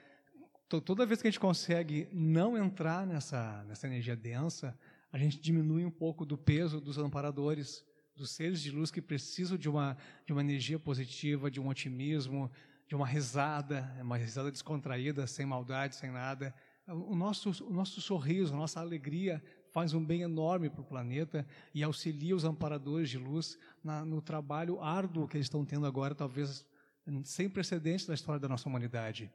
toda 0.69 1.05
vez 1.05 1.21
que 1.21 1.27
a 1.27 1.31
gente 1.31 1.41
consegue 1.41 2.09
não 2.13 2.57
entrar 2.57 3.05
nessa, 3.05 3.65
nessa 3.65 3.89
energia 3.89 4.15
densa, 4.15 4.79
a 5.13 5.19
gente 5.19 5.41
diminui 5.41 5.85
um 5.85 5.91
pouco 5.91 6.25
do 6.25 6.39
peso 6.39 6.81
dos 6.81 6.97
amparadores, 6.97 7.85
dos 8.21 8.33
seres 8.33 8.61
de 8.61 8.71
luz 8.71 8.91
que 8.91 9.01
precisam 9.01 9.57
de 9.57 9.69
uma, 9.69 9.97
de 10.27 10.33
uma 10.33 10.43
energia 10.43 10.79
positiva, 10.79 11.51
de 11.51 11.59
um 11.59 11.69
otimismo, 11.69 12.51
de 12.87 12.95
uma 12.95 13.07
risada, 13.07 13.91
uma 14.01 14.17
risada 14.17 14.51
descontraída, 14.51 15.27
sem 15.27 15.47
maldade, 15.47 15.97
sem 15.97 16.11
nada. 16.11 16.55
O 16.87 17.15
nosso, 17.15 17.65
o 17.65 17.73
nosso 17.73 18.01
sorriso, 18.01 18.53
a 18.53 18.57
nossa 18.57 18.79
alegria 18.79 19.43
faz 19.73 19.95
um 19.95 20.05
bem 20.05 20.21
enorme 20.21 20.69
para 20.69 20.83
o 20.83 20.85
planeta 20.85 21.47
e 21.75 21.83
auxilia 21.83 22.37
os 22.37 22.45
amparadores 22.45 23.09
de 23.09 23.17
luz 23.17 23.59
na, 23.83 24.05
no 24.05 24.21
trabalho 24.21 24.83
árduo 24.83 25.27
que 25.27 25.37
eles 25.37 25.47
estão 25.47 25.65
tendo 25.65 25.87
agora, 25.87 26.15
talvez 26.15 26.67
sem 27.25 27.49
precedentes 27.49 28.07
na 28.07 28.15
história 28.15 28.41
da 28.41 28.49
nossa 28.49 28.69
humanidade. 28.69 29.33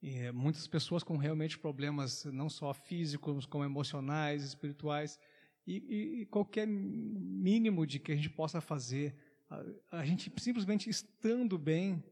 E 0.00 0.30
muitas 0.32 0.66
pessoas 0.66 1.02
com 1.02 1.16
realmente 1.16 1.58
problemas 1.58 2.24
não 2.24 2.48
só 2.48 2.72
físicos, 2.72 3.44
como 3.44 3.64
emocionais, 3.64 4.42
espirituais, 4.42 5.18
e, 5.66 6.20
e 6.20 6.26
qualquer 6.26 6.66
mínimo 6.66 7.86
de 7.86 7.98
que 7.98 8.12
a 8.12 8.16
gente 8.16 8.30
possa 8.30 8.60
fazer, 8.60 9.14
a, 9.50 9.98
a 10.00 10.04
gente 10.04 10.32
simplesmente 10.38 10.88
estando 10.88 11.58
bem 11.58 12.02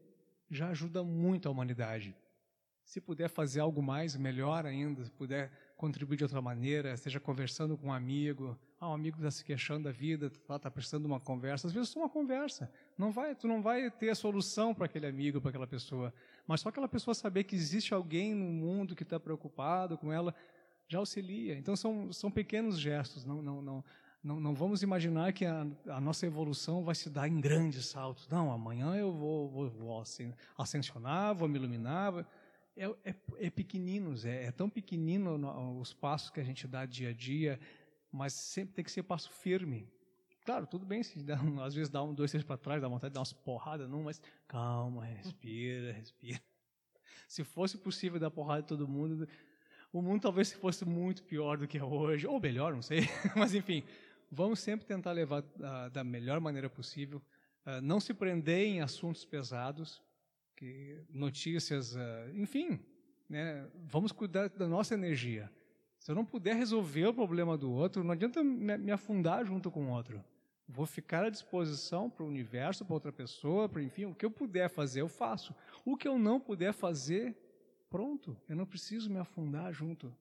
já 0.49 0.69
ajuda 0.69 1.03
muito 1.03 1.47
a 1.47 1.51
humanidade. 1.51 2.15
Se 2.83 3.01
puder 3.01 3.29
fazer 3.29 3.61
algo 3.61 3.81
mais, 3.81 4.15
melhor 4.15 4.65
ainda, 4.65 5.03
se 5.03 5.11
puder 5.11 5.51
contribuir 5.75 6.17
de 6.17 6.23
outra 6.23 6.41
maneira, 6.41 6.95
seja 6.95 7.19
conversando 7.19 7.75
com 7.75 7.87
um 7.87 7.93
amigo, 7.93 8.57
ah, 8.79 8.89
um 8.89 8.93
amigo 8.93 9.17
está 9.17 9.31
se 9.31 9.43
queixando 9.43 9.85
da 9.85 9.91
vida, 9.91 10.27
está 10.27 10.59
tá 10.59 10.69
precisando 10.69 11.01
de 11.01 11.07
uma 11.07 11.19
conversa. 11.19 11.65
Às 11.65 11.73
vezes 11.73 11.95
é 11.95 11.99
uma 11.99 12.09
conversa. 12.09 12.71
Não 12.95 13.11
vai, 13.11 13.33
tu 13.33 13.47
não 13.47 13.61
vai 13.61 13.89
ter 13.89 14.09
a 14.09 14.15
solução 14.15 14.73
para 14.73 14.85
aquele 14.85 15.07
amigo, 15.07 15.41
para 15.41 15.49
aquela 15.49 15.65
pessoa. 15.65 16.13
Mas 16.45 16.61
só 16.61 16.69
aquela 16.69 16.87
pessoa 16.87 17.15
saber 17.15 17.45
que 17.45 17.55
existe 17.55 17.93
alguém 17.93 18.35
no 18.35 18.45
mundo 18.45 18.95
que 18.95 19.03
está 19.03 19.19
preocupado 19.19 19.97
com 19.97 20.13
ela, 20.13 20.35
já 20.87 20.99
auxilia. 20.99 21.57
Então 21.57 21.75
são, 21.75 22.11
são 22.11 22.31
pequenos 22.31 22.79
gestos. 22.79 23.25
Não, 23.25 23.41
não, 23.41 23.61
não, 23.61 23.83
não, 24.23 24.39
não 24.39 24.55
vamos 24.55 24.81
imaginar 24.81 25.33
que 25.33 25.45
a, 25.45 25.67
a, 25.87 26.01
nossa 26.01 26.25
evolução 26.25 26.83
vai 26.83 26.95
se 26.95 27.09
dar 27.09 27.27
em 27.27 27.39
grandes 27.39 27.85
saltos. 27.85 28.27
Não, 28.27 28.51
amanhã 28.51 28.95
eu 28.95 29.11
vou, 29.11 29.49
vou, 29.49 29.69
vou 29.69 30.03
ascensionar, 30.57 31.35
vou 31.35 31.47
me 31.47 31.57
iluminar. 31.57 32.25
É, 32.77 32.85
é, 33.05 33.15
é 33.37 33.49
pequeninos, 33.49 34.25
é, 34.25 34.45
é, 34.45 34.51
tão 34.51 34.69
pequenino 34.69 35.37
no, 35.37 35.79
os 35.79 35.93
passos 35.93 36.29
que 36.29 36.41
a 36.41 36.43
gente 36.43 36.67
dá 36.67 36.85
dia 36.85 37.09
a 37.09 37.13
dia, 37.13 37.57
mas 38.11 38.33
sempre 38.33 38.75
tem 38.75 38.83
que 38.83 38.91
ser 38.91 39.03
passo 39.03 39.31
firme. 39.31 39.87
Claro, 40.43 40.67
tudo 40.67 40.85
bem 40.85 41.01
se 41.01 41.23
dá, 41.23 41.39
às 41.63 41.73
vezes 41.73 41.89
dá 41.89 42.03
um, 42.03 42.13
dois, 42.13 42.31
três 42.31 42.43
para 42.43 42.57
trás, 42.57 42.81
dá 42.81 42.87
vontade 42.87 43.11
de 43.11 43.13
dar 43.13 43.21
umas 43.21 43.31
porradas, 43.31 43.89
não, 43.89 44.03
mas 44.03 44.21
calma, 44.47 45.05
respira, 45.05 45.93
respira. 45.93 46.41
Se 47.27 47.43
fosse 47.43 47.77
possível 47.77 48.19
dar 48.19 48.29
porrada 48.29 48.61
em 48.61 48.65
todo 48.65 48.87
mundo, 48.87 49.27
o 49.97 50.01
mundo 50.01 50.23
talvez 50.23 50.51
fosse 50.51 50.83
muito 50.83 51.23
pior 51.23 51.57
do 51.57 51.65
que 51.65 51.77
é 51.77 51.83
hoje, 51.83 52.27
ou 52.27 52.37
melhor, 52.37 52.73
não 52.73 52.81
sei, 52.81 53.07
mas 53.33 53.53
enfim, 53.53 53.81
vamos 54.29 54.59
sempre 54.59 54.85
tentar 54.85 55.13
levar 55.13 55.41
uh, 55.41 55.89
da 55.89 56.03
melhor 56.03 56.41
maneira 56.41 56.69
possível, 56.69 57.21
uh, 57.65 57.81
não 57.81 58.01
se 58.01 58.13
prender 58.13 58.67
em 58.67 58.81
assuntos 58.81 59.23
pesados, 59.23 60.03
que 60.53 61.01
notícias, 61.09 61.95
uh, 61.95 61.99
enfim, 62.33 62.77
né, 63.29 63.65
vamos 63.85 64.11
cuidar 64.11 64.49
da 64.49 64.67
nossa 64.67 64.93
energia. 64.93 65.49
Se 65.97 66.11
eu 66.11 66.15
não 66.15 66.25
puder 66.25 66.57
resolver 66.57 67.07
o 67.07 67.13
problema 67.13 67.57
do 67.57 67.71
outro, 67.71 68.03
não 68.03 68.11
adianta 68.11 68.43
me, 68.43 68.77
me 68.77 68.91
afundar 68.91 69.45
junto 69.45 69.71
com 69.71 69.85
o 69.85 69.91
outro. 69.91 70.21
Vou 70.67 70.85
ficar 70.85 71.23
à 71.23 71.29
disposição 71.29 72.09
para 72.09 72.25
o 72.25 72.27
universo, 72.27 72.83
para 72.83 72.93
outra 72.93 73.13
pessoa, 73.13 73.69
para 73.69 73.81
enfim, 73.81 74.03
o 74.03 74.13
que 74.13 74.25
eu 74.25 74.31
puder 74.31 74.67
fazer, 74.69 74.99
eu 74.99 75.07
faço. 75.07 75.55
O 75.85 75.95
que 75.95 76.05
eu 76.05 76.19
não 76.19 76.37
puder 76.37 76.73
fazer, 76.73 77.33
pronto, 77.95 78.35
eu 78.49 78.57
não 78.57 78.65
preciso 78.65 79.09
me 79.09 79.17
afundar 79.17 79.71
junto. 79.71 80.13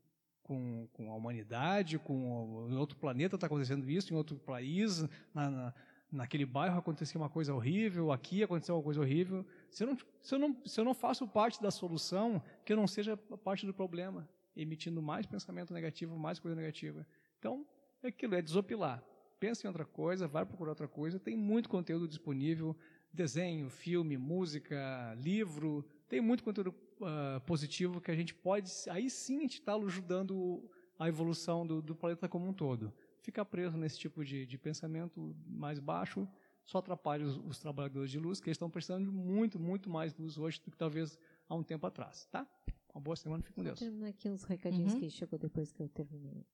com, 0.45 0.87
com 0.93 1.11
a 1.11 1.15
humanidade, 1.17 1.99
com 1.99 2.69
em 2.71 2.77
outro 2.77 2.97
planeta 2.97 3.35
está 3.35 3.47
acontecendo 3.47 3.91
isso, 3.91 4.13
em 4.13 4.17
outro 4.17 4.37
país, 4.37 5.03
na, 5.35 5.51
na, 5.51 5.75
naquele 6.13 6.47
bairro 6.47 6.79
aconteceu 6.79 7.21
uma 7.21 7.31
coisa 7.31 7.53
horrível, 7.53 8.13
aqui 8.13 8.45
aconteceu 8.45 8.77
uma 8.77 8.83
coisa 8.83 9.01
horrível. 9.01 9.45
Se 9.71 9.83
eu, 9.83 9.89
não, 9.89 9.99
se, 10.23 10.35
eu 10.35 10.39
não, 10.39 10.57
se 10.65 10.81
eu 10.81 10.85
não 10.85 10.95
faço 10.95 11.27
parte 11.27 11.61
da 11.61 11.71
solução, 11.71 12.41
que 12.65 12.73
eu 12.73 12.77
não 12.77 12.87
seja 12.87 13.17
parte 13.17 13.67
do 13.67 13.75
problema, 13.75 14.29
emitindo 14.55 15.03
mais 15.03 15.27
pensamento 15.27 15.75
negativo, 15.75 16.17
mais 16.17 16.39
coisa 16.39 16.55
negativa. 16.55 17.05
Então, 17.39 17.67
é 18.03 18.09
aquilo, 18.09 18.35
é 18.37 18.43
desopilar. 18.43 19.03
Pensa 19.41 19.67
em 19.67 19.69
outra 19.69 19.85
coisa, 19.85 20.29
vai 20.29 20.47
procurar 20.47 20.71
outra 20.73 20.87
coisa. 20.87 21.19
Tem 21.19 21.37
muito 21.37 21.69
conteúdo 21.69 22.07
disponível, 22.07 22.77
desenho, 23.13 23.69
filme, 23.69 24.17
música, 24.17 25.15
livro. 25.19 25.85
Tem 26.07 26.21
muito 26.21 26.45
conteúdo 26.45 26.73
uh, 27.01 27.41
positivo 27.47 28.01
que 28.01 28.11
a 28.11 28.15
gente 28.15 28.35
pode, 28.35 28.71
aí 28.91 29.09
sim, 29.11 29.39
a 29.39 29.41
gente 29.43 29.61
está 29.61 29.75
ajudando 29.75 30.69
a 30.99 31.09
evolução 31.09 31.66
do, 31.66 31.83
do, 31.83 31.95
planeta 31.95 32.29
como 32.29 32.47
um 32.47 32.53
todo. 32.53 32.93
Ficar 33.21 33.45
preso 33.45 33.77
nesse 33.77 33.99
tipo 33.99 34.25
de, 34.25 34.47
de 34.47 34.59
pensamento 34.59 35.35
mais 35.47 35.79
baixo 35.79 36.29
só 36.65 36.79
atrapalha 36.79 37.25
os, 37.27 37.37
os, 37.37 37.59
trabalhadores 37.59 38.11
de 38.11 38.19
luz, 38.19 38.41
que 38.41 38.49
eles 38.49 38.57
estão 38.57 38.71
precisando 38.71 39.05
de 39.05 39.11
muito, 39.11 39.59
muito 39.59 39.91
mais 39.91 40.16
luz 40.16 40.39
hoje 40.39 40.61
do 40.62 40.71
que 40.71 40.77
talvez 40.77 41.19
há 41.49 41.55
um 41.55 41.62
tempo 41.62 41.87
atrás. 41.87 42.27
Tá? 42.31 42.47
Uma 42.95 43.01
boa 43.01 43.16
semana, 43.16 43.43
fique 43.43 43.55
com 43.55 43.62
Deus. 43.62 43.79
Vou 43.79 43.89
terminar 43.89 44.09
aqui 44.09 44.31
uns 44.31 44.45
recadinhos 44.45 44.95
uhum. 44.95 45.01
que 45.01 45.11
chegou 45.11 45.39
depois 45.39 45.73
que 45.73 45.83
eu 45.83 45.89
terminei. 45.89 46.47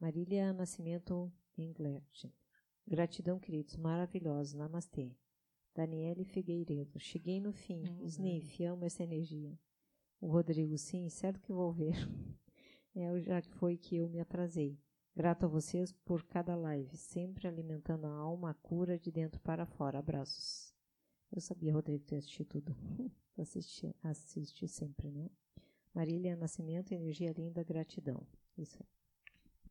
Marília 0.00 0.52
Nascimento 0.52 1.32
Englert. 1.58 2.30
Gratidão, 2.86 3.38
queridos, 3.38 3.76
maravilhosos. 3.76 4.54
Namastê. 4.54 5.14
Daniele 5.74 6.24
Figueiredo. 6.24 6.98
Cheguei 7.00 7.40
no 7.40 7.52
fim. 7.52 7.82
Uhum. 7.88 8.04
Sniff, 8.06 8.64
amo 8.64 8.84
essa 8.84 9.02
energia. 9.02 9.58
O 10.20 10.28
Rodrigo, 10.28 10.78
sim, 10.78 11.08
certo 11.08 11.40
que 11.40 11.52
vou 11.52 11.72
ver. 11.72 11.94
É, 12.96 13.20
já 13.20 13.42
foi 13.42 13.76
que 13.76 13.96
eu 13.96 14.08
me 14.08 14.20
atrasei. 14.20 14.78
Grato 15.16 15.46
a 15.46 15.48
vocês 15.48 15.90
por 15.90 16.22
cada 16.22 16.54
live, 16.54 16.96
sempre 16.96 17.48
alimentando 17.48 18.06
a 18.06 18.14
alma, 18.14 18.50
a 18.50 18.54
cura 18.54 18.96
de 18.96 19.10
dentro 19.10 19.40
para 19.40 19.66
fora. 19.66 19.98
Abraços. 19.98 20.72
Eu 21.32 21.40
sabia, 21.40 21.72
Rodrigo, 21.72 22.04
que 22.04 22.14
assistir 22.14 22.44
tudo. 22.44 22.72
assiste, 23.36 23.92
assiste 24.00 24.68
sempre, 24.68 25.10
né? 25.10 25.28
Marília 25.92 26.36
Nascimento, 26.36 26.92
energia 26.92 27.32
linda, 27.32 27.64
gratidão. 27.64 28.24
Isso 28.56 28.76
aí. 28.80 28.88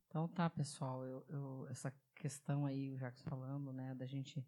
Então 0.08 0.28
tá, 0.28 0.50
pessoal, 0.50 1.06
eu, 1.06 1.26
eu, 1.30 1.68
essa 1.70 1.94
questão 2.16 2.66
aí, 2.66 2.92
o 2.92 2.98
Jacques 2.98 3.22
falando, 3.22 3.72
né, 3.72 3.96
da 3.96 4.06
gente 4.06 4.46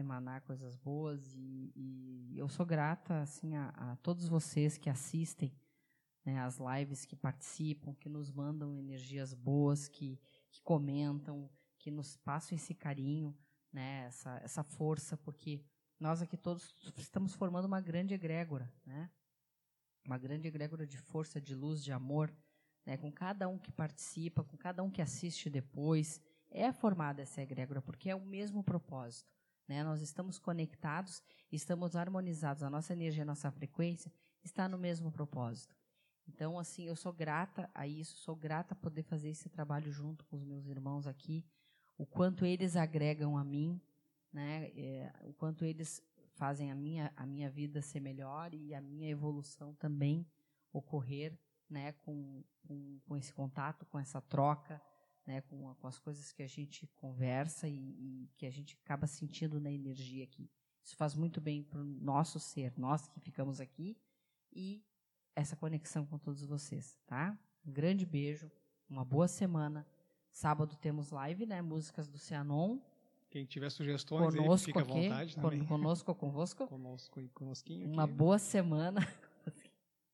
emanar 0.00 0.42
coisas 0.42 0.76
boas 0.76 1.34
e, 1.34 1.72
e 1.74 2.38
eu 2.38 2.48
sou 2.48 2.64
grata 2.64 3.20
assim 3.20 3.56
a, 3.56 3.68
a, 3.70 3.96
todos 3.96 4.28
vocês 4.28 4.78
que 4.78 4.88
assistem 4.88 5.52
né, 6.24 6.40
as 6.40 6.58
lives, 6.58 7.04
que 7.04 7.16
participam, 7.16 7.94
que 7.94 8.08
nos 8.08 8.30
mandam 8.30 8.76
energias 8.76 9.32
boas, 9.32 9.88
que, 9.88 10.20
que 10.50 10.62
comentam, 10.62 11.50
que 11.78 11.90
nos 11.90 12.16
passam 12.16 12.56
esse 12.56 12.74
carinho, 12.74 13.36
né, 13.72 14.04
essa, 14.06 14.38
essa 14.42 14.62
força, 14.62 15.16
porque 15.16 15.64
nós 15.98 16.20
aqui 16.20 16.36
todos 16.36 16.74
estamos 16.96 17.34
formando 17.34 17.64
uma 17.64 17.80
grande 17.80 18.14
egrégora, 18.14 18.72
né, 18.84 19.10
uma 20.04 20.18
grande 20.18 20.48
egrégora 20.48 20.86
de 20.86 20.98
força, 20.98 21.40
de 21.40 21.54
luz, 21.54 21.82
de 21.82 21.92
amor, 21.92 22.34
né, 22.84 22.96
com 22.96 23.10
cada 23.10 23.48
um 23.48 23.58
que 23.58 23.72
participa, 23.72 24.44
com 24.44 24.56
cada 24.56 24.82
um 24.82 24.90
que 24.90 25.02
assiste 25.02 25.48
depois, 25.48 26.20
é 26.50 26.72
formada 26.72 27.22
essa 27.22 27.42
egrégora, 27.42 27.82
porque 27.82 28.10
é 28.10 28.14
o 28.14 28.24
mesmo 28.24 28.62
propósito. 28.62 29.37
Né? 29.68 29.84
Nós 29.84 30.00
estamos 30.00 30.38
conectados, 30.38 31.22
estamos 31.52 31.94
harmonizados, 31.94 32.62
a 32.62 32.70
nossa 32.70 32.92
energia, 32.94 33.22
a 33.22 33.26
nossa 33.26 33.50
frequência 33.50 34.10
está 34.42 34.68
no 34.68 34.78
mesmo 34.78 35.12
propósito. 35.12 35.76
Então, 36.26 36.58
assim, 36.58 36.84
eu 36.86 36.96
sou 36.96 37.12
grata 37.12 37.70
a 37.74 37.86
isso, 37.86 38.16
sou 38.16 38.34
grata 38.34 38.74
a 38.74 38.76
poder 38.76 39.02
fazer 39.02 39.28
esse 39.28 39.48
trabalho 39.48 39.92
junto 39.92 40.24
com 40.26 40.36
os 40.36 40.44
meus 40.44 40.66
irmãos 40.66 41.06
aqui, 41.06 41.44
o 41.96 42.06
quanto 42.06 42.44
eles 42.44 42.76
agregam 42.76 43.36
a 43.36 43.44
mim, 43.44 43.80
né? 44.32 44.70
É, 44.76 45.12
o 45.24 45.32
quanto 45.32 45.64
eles 45.64 46.02
fazem 46.34 46.70
a 46.70 46.74
minha, 46.74 47.12
a 47.16 47.26
minha 47.26 47.50
vida 47.50 47.82
ser 47.82 48.00
melhor 48.00 48.54
e 48.54 48.74
a 48.74 48.80
minha 48.80 49.08
evolução 49.08 49.74
também 49.74 50.26
ocorrer 50.72 51.36
né? 51.68 51.92
com, 52.04 52.44
com, 52.66 53.00
com 53.06 53.16
esse 53.16 53.32
contato, 53.32 53.84
com 53.86 53.98
essa 53.98 54.20
troca 54.20 54.80
né, 55.28 55.42
com, 55.42 55.74
com, 55.74 55.86
as 55.86 55.98
coisas 55.98 56.32
que 56.32 56.42
a 56.42 56.46
gente 56.46 56.86
conversa 56.96 57.68
e, 57.68 57.74
e, 57.74 58.30
que 58.38 58.46
a 58.46 58.50
gente 58.50 58.78
acaba 58.82 59.06
sentindo 59.06 59.60
na 59.60 59.70
energia 59.70 60.24
aqui. 60.24 60.50
Isso 60.82 60.96
faz 60.96 61.14
muito 61.14 61.38
bem 61.38 61.62
para 61.62 61.78
o 61.78 61.84
nosso 61.84 62.40
ser, 62.40 62.72
nós 62.78 63.06
que 63.06 63.20
ficamos 63.20 63.60
aqui, 63.60 63.94
e 64.50 64.82
essa 65.36 65.54
conexão 65.54 66.06
com 66.06 66.18
todos 66.18 66.42
vocês, 66.46 66.98
tá? 67.06 67.38
Um 67.62 67.70
grande 67.70 68.06
beijo, 68.06 68.50
uma 68.88 69.04
boa 69.04 69.28
semana. 69.28 69.86
Sábado 70.30 70.74
temos 70.76 71.10
live, 71.10 71.44
né? 71.44 71.60
Músicas 71.60 72.08
do 72.08 72.16
Cianon. 72.16 72.78
Quem 73.28 73.44
tiver 73.44 73.68
sugestões, 73.70 74.34
conosco 74.34 74.70
aí, 74.70 74.72
fica 74.72 74.80
aqui, 74.80 75.06
à 75.06 75.10
vontade 75.10 75.36
também. 75.36 75.64
Conosco 75.66 76.14
convosco. 76.14 76.66
Conosco 76.66 77.20
e 77.20 77.28
conosquinho. 77.28 77.86
Uma 77.86 78.06
boa 78.06 78.38
semana. 78.38 79.06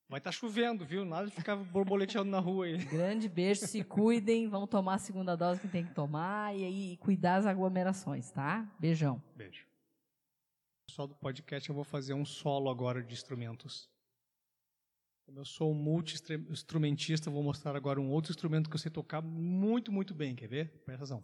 Vai 0.09 0.19
estar 0.19 0.31
tá 0.31 0.33
chovendo, 0.33 0.85
viu? 0.85 1.05
Nada 1.05 1.29
de 1.29 1.35
ficar 1.35 1.57
borboleteando 1.57 2.31
na 2.31 2.39
rua 2.39 2.67
aí. 2.67 2.77
Grande 2.85 3.29
beijo, 3.29 3.67
se 3.67 3.83
cuidem, 3.83 4.49
vão 4.49 4.67
tomar 4.67 4.95
a 4.95 4.99
segunda 4.99 5.37
dose 5.37 5.61
que 5.61 5.69
tem 5.69 5.85
que 5.85 5.95
tomar 5.95 6.55
e 6.55 6.65
aí 6.65 6.97
cuidar 6.99 7.37
das 7.37 7.47
aglomerações, 7.47 8.31
tá? 8.31 8.71
Beijão. 8.79 9.23
Beijo. 9.35 9.67
Pessoal 10.87 11.09
do 11.09 11.15
podcast, 11.15 11.69
eu 11.69 11.75
vou 11.75 11.85
fazer 11.85 12.13
um 12.13 12.25
solo 12.25 12.69
agora 12.69 13.03
de 13.03 13.15
instrumentos. 13.15 13.89
Como 15.25 15.41
eu 15.41 15.45
sou 15.47 15.73
um 15.73 15.75
multi-instrumentista, 15.75 17.31
vou 17.31 17.43
mostrar 17.43 17.75
agora 17.75 17.99
um 17.99 18.11
outro 18.11 18.31
instrumento 18.31 18.69
que 18.69 18.77
eu 18.77 18.81
sei 18.81 18.91
tocar 18.91 19.23
muito, 19.23 19.91
muito 19.91 20.15
bem. 20.15 20.37
Quer 20.37 20.49
ver? 20.49 20.69
Presta 20.85 21.05
atenção. 21.05 21.23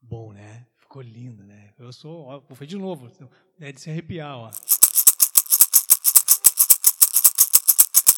Bom, 0.00 0.32
né? 0.32 0.66
Ficou 0.88 1.02
lindo, 1.02 1.44
né? 1.44 1.74
Eu 1.78 1.92
sou, 1.92 2.22
ó, 2.22 2.40
vou 2.40 2.56
fazer 2.56 2.68
de 2.68 2.78
novo, 2.78 3.12
é 3.60 3.70
de 3.70 3.78
se 3.78 3.90
arrepiar, 3.90 4.34
ó. 4.34 4.50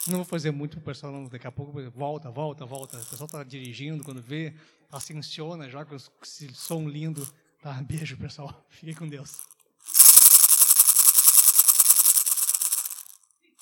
Não 0.06 0.18
vou 0.18 0.24
fazer 0.24 0.52
muito 0.52 0.76
pro 0.76 0.86
pessoal, 0.86 1.12
não. 1.12 1.24
Daqui 1.24 1.48
a 1.48 1.51
pouco 1.51 1.72
volta, 1.90 2.30
volta, 2.30 2.64
volta. 2.64 2.97
O 2.97 3.06
pessoal 3.06 3.28
tá 3.28 3.42
dirigindo, 3.42 4.05
quando 4.05 4.22
vê, 4.22 4.55
ascensiona 4.88 5.68
já 5.68 5.84
com 5.84 5.97
esse 5.97 6.55
som 6.55 6.88
lindo. 6.88 7.26
Tá, 7.60 7.72
beijo, 7.82 8.16
pessoal. 8.16 8.64
Fiquem 8.70 8.94
com 8.94 9.09
Deus. 9.09 9.49